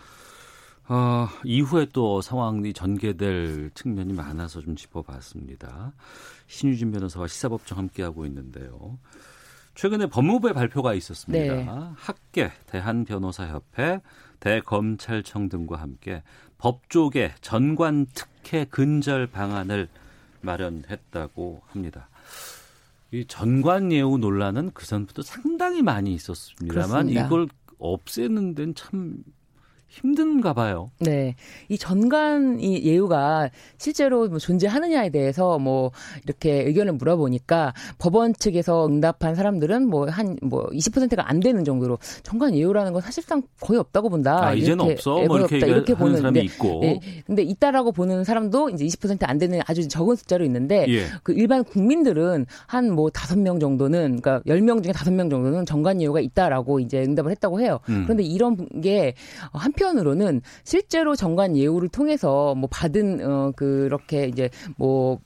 [0.86, 5.94] 어, 이후에 또 상황이 전개될 측면이 많아서 좀 짚어봤습니다.
[6.46, 8.98] 신유진 변호사와 시사법정 함께하고 있는데요.
[9.74, 11.54] 최근에 법무부의 발표가 있었습니다.
[11.54, 11.66] 네.
[11.96, 14.00] 학계, 대한변호사협회,
[14.40, 16.22] 대검찰청 등과 함께
[16.58, 19.88] 법조계 전관 특혜 근절 방안을
[20.42, 22.08] 마련했다고 합니다.
[23.10, 27.26] 이 전관 예우 논란은 그 전부터 상당히 많이 있었습니다만 그렇습니다.
[27.26, 27.48] 이걸
[27.78, 29.22] 없애는 데는 참
[30.00, 30.90] 힘든가 봐요.
[31.00, 31.34] 네.
[31.68, 35.90] 이 전관 이 예우가 실제로 뭐 존재하느냐에 대해서 뭐
[36.24, 42.54] 이렇게 의견을 물어보니까 법원 측에서 응답한 사람들은 뭐 한뭐 뭐 20%가 안 되는 정도로 전관
[42.54, 44.48] 예우라는 건 사실상 거의 없다고 본다.
[44.48, 45.20] 아, 이제는 없어.
[45.22, 45.66] 예, 뭐 이렇게, 없다.
[45.66, 46.44] 이렇게 보는 사람이 네.
[46.44, 46.80] 있고.
[46.80, 47.00] 네.
[47.26, 51.04] 근데 있다라고 보는 사람도 이제 20%안 되는 아주 적은 숫자로 있는데 예.
[51.22, 56.00] 그 일반 국민들은 한 뭐 다섯 명 정도는 그러니까 10명 중에 다섯 명 정도는 전관
[56.00, 57.80] 예우가 있다라고 이제 응답을 했다고 해요.
[57.88, 58.04] 음.
[58.04, 59.14] 그런데 이런 게
[59.52, 65.20] 한편 한편으로는 실제로 정관 예우를 통해서 뭐 받은 어 그렇게 이제 뭐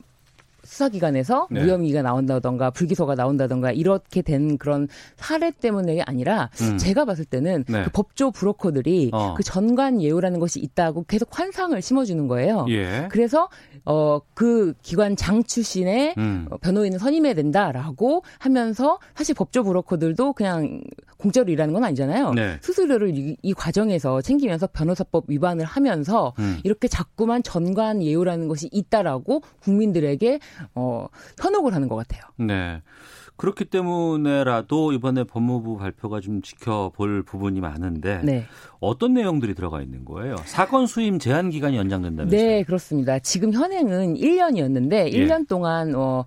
[0.68, 1.62] 수사기관에서 네.
[1.62, 6.78] 무혐의가 나온다던가 불기소가 나온다던가 이렇게 된 그런 사례 때문에 아니라 음.
[6.78, 7.84] 제가 봤을 때는 네.
[7.84, 9.34] 그 법조 브로커들이 어.
[9.34, 12.66] 그 전관 예우라는 것이 있다고 계속 환상을 심어주는 거예요.
[12.68, 13.08] 예.
[13.10, 13.48] 그래서
[13.84, 16.46] 어 그 기관 장 출신의 음.
[16.60, 20.80] 변호인을 선임해야 된다라고 하면서 사실 법조 브로커들도 그냥
[21.16, 22.34] 공짜로 일하는 건 아니잖아요.
[22.34, 22.58] 네.
[22.62, 26.60] 수수료를 이, 이, 과정에서 챙기면서 변호사법 위반을 하면서 음.
[26.62, 30.38] 이렇게 자꾸만 전관 예우라는 것이 있다라고 국민들에게
[30.74, 31.06] 어,
[31.40, 32.22] 현혹을 하는 것 같아요.
[32.36, 32.82] 네.
[33.38, 38.44] 그렇기 때문에라도 이번에 법무부 발표가 좀 지켜볼 부분이 많은데 네.
[38.80, 40.36] 어떤 내용들이 들어가 있는 거예요?
[40.44, 42.40] 사건 수임 제한 기간이 연장된다면서요?
[42.40, 43.18] 네, 그렇습니다.
[43.20, 45.44] 지금 현행은 1년이었는데 1년 예.
[45.48, 46.24] 동안 어,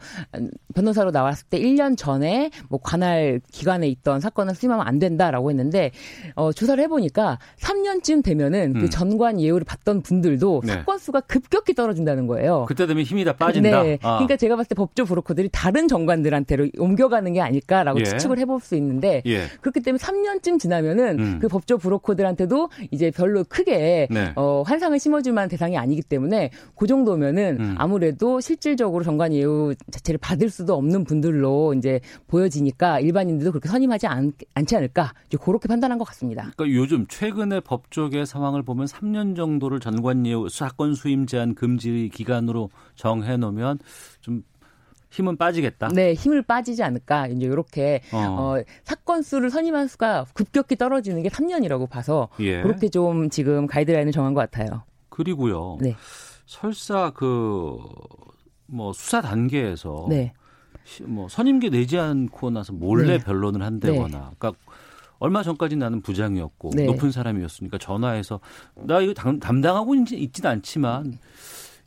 [0.73, 5.91] 변호사로 나왔을 때 1년 전에 뭐 관할 기관에 있던 사건을 수임하면 안 된다라고 했는데
[6.35, 8.81] 어, 조사를 해보니까 3년쯤 되면은 그 음.
[8.81, 10.73] 그 전관 예우를 받던 분들도 네.
[10.73, 12.65] 사건 수가 급격히 떨어진다는 거예요.
[12.67, 13.83] 그때 되면 힘이 다 빠진다.
[13.83, 14.15] 네, 아.
[14.15, 18.03] 그러니까 제가 봤을 때 법조 브로커들이 다른 정관들한테로 옮겨 옮겨가는 게 아닐까라고 예.
[18.03, 19.45] 추측을 해볼 수 있는데 예.
[19.61, 21.39] 그렇기 때문에 3년쯤 지나면은 음.
[21.39, 24.33] 그 법조 브로커들한테도 이제 별로 크게 네.
[24.35, 27.75] 어, 환상을 심어줄 만한 대상이 아니기 때문에 그 정도면은 음.
[27.77, 34.33] 아무래도 실질적으로 정관 예우 자체를 받을 수도 없는 분들로 이제 보여지니까 일반인들도 그렇게 선임하지 않,
[34.53, 36.51] 않지 않을까 이제 그렇게 판단한 것 같습니다.
[36.55, 42.69] 그러니까 요즘 최근의 법조계 상황을 보면 3년 정도를 전관 예우 사건 수임 제한 금지 기간으로
[42.95, 43.79] 정해 놓으면
[44.21, 44.43] 좀
[45.11, 45.89] 힘은 빠지겠다.
[45.89, 47.27] 네, 힘을 빠지지 않을까.
[47.27, 48.17] 이제 이렇게 어.
[48.57, 52.61] 어 사건 수를 선임한 수가 급격히 떨어지는 게 3년이라고 봐서 예.
[52.63, 54.83] 그렇게 좀 지금 가이드라인을 정한 것 같아요.
[55.09, 55.77] 그리고요.
[55.81, 55.95] 네.
[56.45, 57.77] 설사 그
[58.71, 60.33] 뭐 수사 단계에서 네.
[61.03, 63.23] 뭐 선임계 내지 않고 나서 몰래 네.
[63.23, 64.35] 변론을 한다거나, 네.
[64.39, 64.53] 그러니까
[65.19, 66.85] 얼마 전까지 나는 부장이었고 네.
[66.85, 68.39] 높은 사람이었으니까 전화해서
[68.75, 71.19] 나 이거 담당하고 있지는 않지만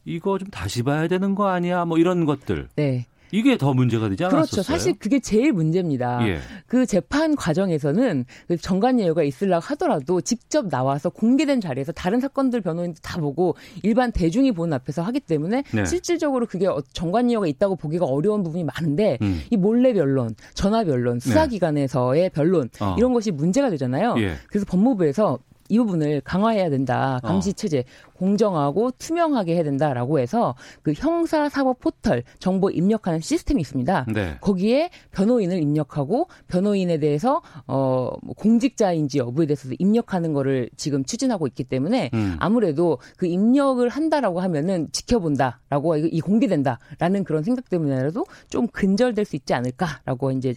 [0.05, 1.85] 이거 좀 다시 봐야 되는 거 아니야?
[1.87, 2.68] 뭐 이런 것들.
[2.77, 3.07] 네.
[3.35, 4.62] 이게 더 문제가 되지 않았어요 그렇죠.
[4.62, 6.24] 사실 그게 제일 문제입니다.
[6.28, 6.39] 예.
[6.68, 13.01] 그 재판 과정에서는 그 정관 예우가 있으려고 하더라도 직접 나와서 공개된 자리에서 다른 사건들 변호인도
[13.03, 15.85] 다 보고 일반 대중이 보는 앞에서 하기 때문에 네.
[15.85, 19.43] 실질적으로 그게 어, 정관 예우가 있다고 보기가 어려운 부분이 많은데 음.
[19.51, 22.28] 이 몰래 변론, 전화 변론, 수사기관에서의 네.
[22.28, 22.95] 변론 어.
[22.97, 24.14] 이런 것이 문제가 되잖아요.
[24.18, 24.37] 예.
[24.47, 27.21] 그래서 법무부에서 이 부분을 강화해야 된다.
[27.23, 27.53] 감시 어.
[27.53, 27.85] 체제
[28.15, 34.07] 공정하고 투명하게 해야 된다라고 해서 그 형사 사법 포털 정보 입력하는 시스템이 있습니다.
[34.12, 34.37] 네.
[34.41, 42.11] 거기에 변호인을 입력하고 변호인에 대해서 어뭐 공직자인지 여부에 대해서 입력하는 거를 지금 추진하고 있기 때문에
[42.15, 42.37] 음.
[42.39, 49.55] 아무래도 그 입력을 한다라고 하면은 지켜본다라고 이 공개된다라는 그런 생각 때문에라도 좀 근절될 수 있지
[49.55, 50.55] 않을까라고 이제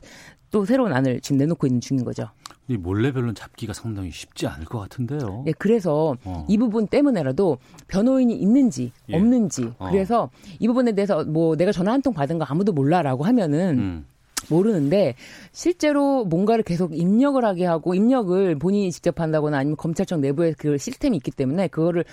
[0.51, 2.29] 또 새로운 안을 지금 내놓고 있는 중인 거죠.
[2.69, 5.43] 이 몰래 변론 잡기가 상당히 쉽지 않을 것 같은데요.
[5.45, 6.45] 네, 그래서 어.
[6.49, 9.15] 이 부분 때문에라도 변호인이 있는지 예.
[9.15, 9.89] 없는지 어.
[9.89, 14.05] 그래서 이 부분에 대해서 뭐 내가 전화 한 통 받은 거 아무도 몰라라고 하면은 음.
[14.49, 15.15] 모르는데
[15.51, 21.17] 실제로 뭔가를 계속 입력을 하게 하고 입력을 본인이 직접 한다거나 아니면 검찰청 내부에 그 시스템이
[21.17, 22.05] 있기 때문에 그거를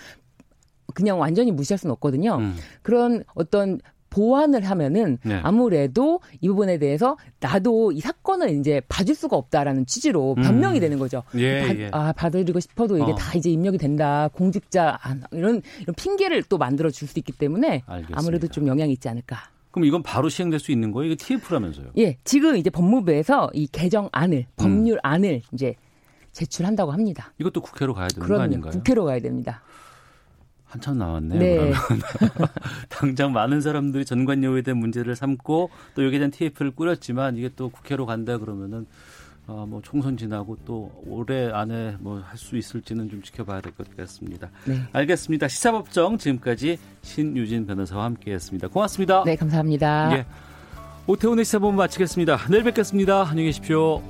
[0.94, 2.36] 그냥 완전히 무시할 수는 없거든요.
[2.36, 2.55] 음.
[2.82, 3.80] 그런 어떤
[4.14, 5.40] 보완을 하면은 네.
[5.42, 10.42] 아무래도 이 부분에 대해서 나도 이 사건을 이제 봐줄 수가 없다라는 취지로 음.
[10.42, 10.80] 변명이 음.
[10.80, 11.24] 되는 거죠.
[11.34, 11.88] 예, 바, 예.
[11.92, 13.14] 아 받아들이고 싶어도 이게 어.
[13.16, 14.28] 다 이제 입력이 된다.
[14.32, 18.18] 공직자 아, 이런 이런 핑계를 또 만들어 줄 수 있기 때문에 알겠습니다.
[18.18, 19.50] 아무래도 좀 영향이 있지 않을까.
[19.72, 21.12] 그럼 이건 바로 시행될 수 있는 거예요?
[21.12, 21.88] 이게 TF라면서요?
[21.98, 25.40] 예, 지금 이제 법무부에서 이 개정안을 법률안을 음.
[25.52, 25.74] 이제
[26.32, 27.32] 제출한다고 합니다.
[27.38, 28.72] 이것도 국회로 가야 되는 그럼요, 거 아닌가요?
[28.72, 29.62] 국회로 가야 됩니다.
[30.74, 31.38] 한참 나왔네요.
[31.38, 31.56] 네.
[31.56, 31.74] 그러면
[32.90, 38.06] 당장 많은 사람들이 전관여에 대한 문제를 삼고 또 여기에 대한 TF를 꾸렸지만 이게 또 국회로
[38.06, 38.86] 간다 그러면은
[39.46, 43.94] 어, 뭐 총선 지나고 또 올해 안에 뭐 할 수 있을지는 좀 지켜봐야 될 것
[43.96, 44.48] 같습니다.
[44.64, 44.80] 네.
[44.92, 45.46] 알겠습니다.
[45.48, 48.68] 시사법정 지금까지 신유진 변호사와 함께했습니다.
[48.68, 49.22] 고맙습니다.
[49.24, 50.16] 네, 감사합니다.
[50.18, 50.26] 예.
[51.06, 52.38] 오태훈의 시사본 마치겠습니다.
[52.50, 53.22] 내일 뵙겠습니다.
[53.28, 54.02] 안녕히 계십시오.